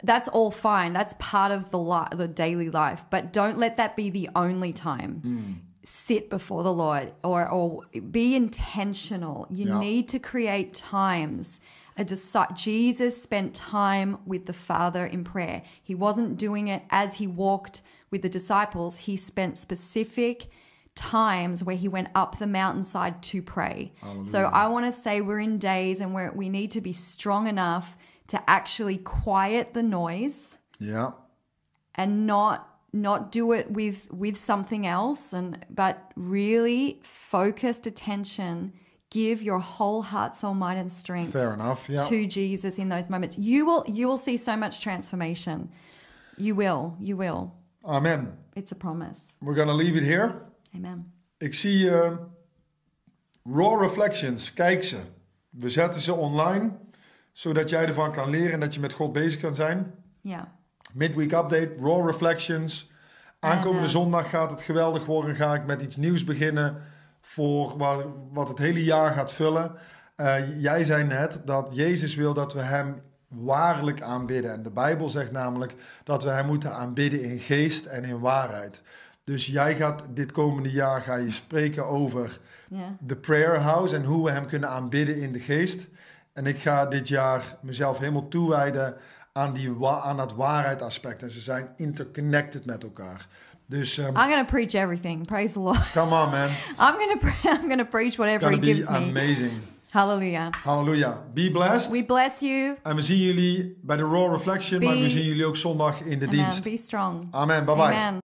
that's 0.05 0.29
all 0.29 0.51
fine 0.51 0.93
that's 0.93 1.15
part 1.19 1.51
of 1.51 1.71
the 1.71 1.79
li- 1.79 2.09
the 2.13 2.29
daily 2.29 2.71
life 2.71 3.05
but 3.11 3.33
don't 3.33 3.59
let 3.59 3.77
that 3.77 3.97
be 3.97 4.11
the 4.11 4.29
only 4.37 4.73
time 4.73 5.21
hmm. 5.23 5.53
sit 5.85 6.31
before 6.31 6.63
the 6.63 6.73
Lord 6.73 7.13
or 7.25 7.49
or 7.49 7.83
be 8.11 8.35
intentional 8.35 9.47
you 9.51 9.67
Yeah. 9.67 9.81
need 9.81 10.09
to 10.11 10.19
create 10.19 10.75
times 10.75 11.61
a 11.97 12.05
disi- 12.05 12.55
Jesus 12.57 13.21
spent 13.21 13.55
time 13.55 14.19
with 14.25 14.47
the 14.47 14.53
Father 14.53 15.05
in 15.05 15.25
prayer. 15.25 15.63
He 15.83 15.97
wasn't 15.97 16.37
doing 16.39 16.69
it 16.69 16.83
as 16.91 17.15
he 17.15 17.27
walked 17.27 17.83
with 18.11 18.23
the 18.23 18.29
disciples. 18.29 18.99
He 18.99 19.17
spent 19.17 19.59
specific 19.59 20.47
times 20.95 21.65
where 21.65 21.77
he 21.77 21.89
went 21.89 22.09
up 22.15 22.39
the 22.39 22.47
mountainside 22.47 23.21
to 23.23 23.43
pray. 23.43 23.93
So 24.31 24.45
I 24.45 24.69
want 24.69 24.87
to 24.87 24.93
say 25.01 25.21
we're 25.21 25.41
in 25.41 25.59
days 25.59 26.01
and 26.01 26.15
where 26.15 26.31
we 26.33 26.49
need 26.49 26.71
to 26.73 26.81
be 26.81 26.93
strong 26.93 27.47
enough 27.49 27.97
to 28.29 28.39
actually 28.47 28.99
quiet 28.99 29.73
the 29.75 29.83
noise 29.83 30.57
Ja. 30.79 31.13
and 31.95 32.27
not 32.27 32.65
not 32.93 33.31
do 33.33 33.53
it 33.53 33.67
with 33.71 33.97
with 34.11 34.37
something 34.37 34.87
else 34.87 35.33
and 35.37 35.57
but 35.69 35.97
really 36.17 37.01
focused 37.03 37.87
attention 37.87 38.73
give 39.11 39.43
your 39.43 39.59
whole 39.61 40.03
heart 40.03 40.37
soul 40.37 40.55
mind 40.55 40.79
and 40.79 40.91
strength 40.91 41.33
Fair 41.33 41.53
enough. 41.55 41.89
Ja. 41.89 42.07
to 42.09 42.27
Jesus 42.27 42.79
in 42.79 42.89
those 42.89 43.09
moments. 43.11 43.37
You 43.39 43.65
will 43.67 43.85
you 43.87 44.07
will 44.09 44.19
see 44.19 44.37
so 44.37 44.57
much 44.57 44.81
transformation. 44.81 45.69
You 46.37 46.55
will, 46.55 46.95
you 47.01 47.17
will. 47.17 47.53
Amen. 47.85 48.33
It's 48.55 48.73
a 48.73 48.77
promise. 48.77 49.19
We're 49.41 49.55
gonna 49.57 49.75
leave 49.77 49.97
it 49.97 50.05
here. 50.05 50.33
Amen. 50.75 51.05
Ik 51.39 51.55
zie 51.55 51.91
eh, 51.91 52.13
Raw 53.45 53.81
Reflections. 53.81 54.53
Kijk 54.53 54.85
ze. 54.85 54.97
We 55.51 55.71
zetten 55.71 56.01
ze 56.01 56.15
online, 56.15 56.79
zodat 57.39 57.71
jij 57.71 57.87
ervan 57.87 58.13
kan 58.13 58.31
leren 58.31 58.53
en 58.53 58.61
dat 58.61 58.75
je 58.75 58.81
met 58.81 58.93
God 58.93 59.13
bezig 59.13 59.41
kan 59.41 59.55
zijn. 59.55 59.95
Yeah. 60.21 60.43
Midweek 60.93 61.33
Update, 61.33 61.75
Raw 61.81 62.07
Reflections. 62.07 62.91
Aankomende 63.41 63.85
En, 63.85 63.91
zondag 63.91 64.29
gaat 64.29 64.51
het 64.51 64.61
geweldig 64.61 65.05
worden. 65.05 65.37
Ga 65.37 65.55
ik 65.55 65.67
met 65.67 65.83
iets 65.83 65.97
nieuws 65.97 66.25
beginnen 66.25 66.77
voor 67.21 67.77
wat, 67.77 68.07
wat 68.33 68.49
het 68.49 68.59
hele 68.59 68.85
jaar 68.85 69.13
gaat 69.13 69.33
vullen. 69.33 69.73
Eh, 70.17 70.63
jij 70.63 70.85
zei 70.85 71.05
net 71.05 71.41
dat 71.45 71.69
Jezus 71.71 72.15
wil 72.15 72.35
dat 72.35 72.53
we 72.53 72.63
Hem 72.63 73.03
waarlijk 73.29 74.03
aanbidden. 74.03 74.53
En 74.53 74.63
de 74.63 74.71
Bijbel 74.71 75.09
zegt 75.09 75.33
namelijk 75.33 75.75
dat 76.05 76.23
we 76.23 76.31
Hem 76.31 76.47
moeten 76.47 76.75
aanbidden 76.75 77.23
in 77.23 77.39
geest 77.39 77.87
en 77.87 78.05
in 78.05 78.21
waarheid. 78.21 78.83
Dus 79.25 79.47
jij 79.47 79.77
gaat 79.77 80.05
dit 80.15 80.33
komende 80.33 80.71
jaar 80.71 81.03
ga 81.03 81.15
je 81.15 81.31
spreken 81.31 81.87
over 81.87 82.41
Yeah. 82.71 82.83
de 83.01 83.17
prayer 83.17 83.59
house 83.59 83.97
en 83.97 84.05
hoe 84.05 84.25
we 84.25 84.31
hem 84.31 84.47
kunnen 84.47 84.69
aanbidden 84.69 85.17
in 85.21 85.33
de 85.33 85.39
geest. 85.39 85.89
En 86.39 86.47
ik 86.47 86.59
ga 86.59 86.87
dit 86.87 87.09
jaar 87.09 87.57
mezelf 87.61 87.99
helemaal 87.99 88.29
toewijden 88.29 88.97
aan, 89.33 89.53
die 89.53 89.87
aan 89.87 90.17
dat 90.17 90.35
waarheidsaspect. 90.35 91.23
En 91.23 91.31
ze 91.31 91.41
zijn 91.41 91.69
interconnected 91.77 92.65
met 92.65 92.83
elkaar. 92.83 93.27
Dus 93.67 93.97
um, 93.97 94.07
I'm 94.07 94.15
going 94.15 94.47
to 94.47 94.55
preach 94.55 94.73
everything. 94.73 95.27
Praise 95.27 95.53
the 95.53 95.61
Lord. 95.61 95.91
come 95.93 96.23
on 96.23 96.31
man. 96.31 96.49
I'm 96.89 97.19
pre- 97.19 97.51
I'm 97.51 97.77
to 97.77 97.85
preach 97.85 98.17
whatever 98.17 98.51
gonna 98.51 98.67
he 98.67 98.75
gives 98.75 98.89
me. 98.89 98.97
amazing. 98.97 99.53
Hallelujah. 99.91 100.53
Halleluja. 100.65 101.23
Be 101.35 101.51
blessed. 101.51 101.91
We 101.91 102.05
bless 102.05 102.41
you. 102.41 102.77
En 102.83 102.97
we 102.97 103.03
zien 103.03 103.19
jullie 103.19 103.79
bij 103.83 103.97
de 103.97 104.03
Raw 104.03 104.33
Reflection, 104.33 104.85
maar 104.85 104.97
we 104.97 105.11
zien 105.11 105.25
jullie 105.25 105.47
ook 105.47 105.57
zondag 105.57 106.01
in 106.01 106.19
de 106.19 106.27
Amen. 106.27 106.39
dienst. 106.39 106.63
Be 106.63 106.77
strong. 106.77 107.27
Amen. 107.31 107.65
Bye 107.65 107.75
bye. 107.75 107.85
Amen. 107.85 108.17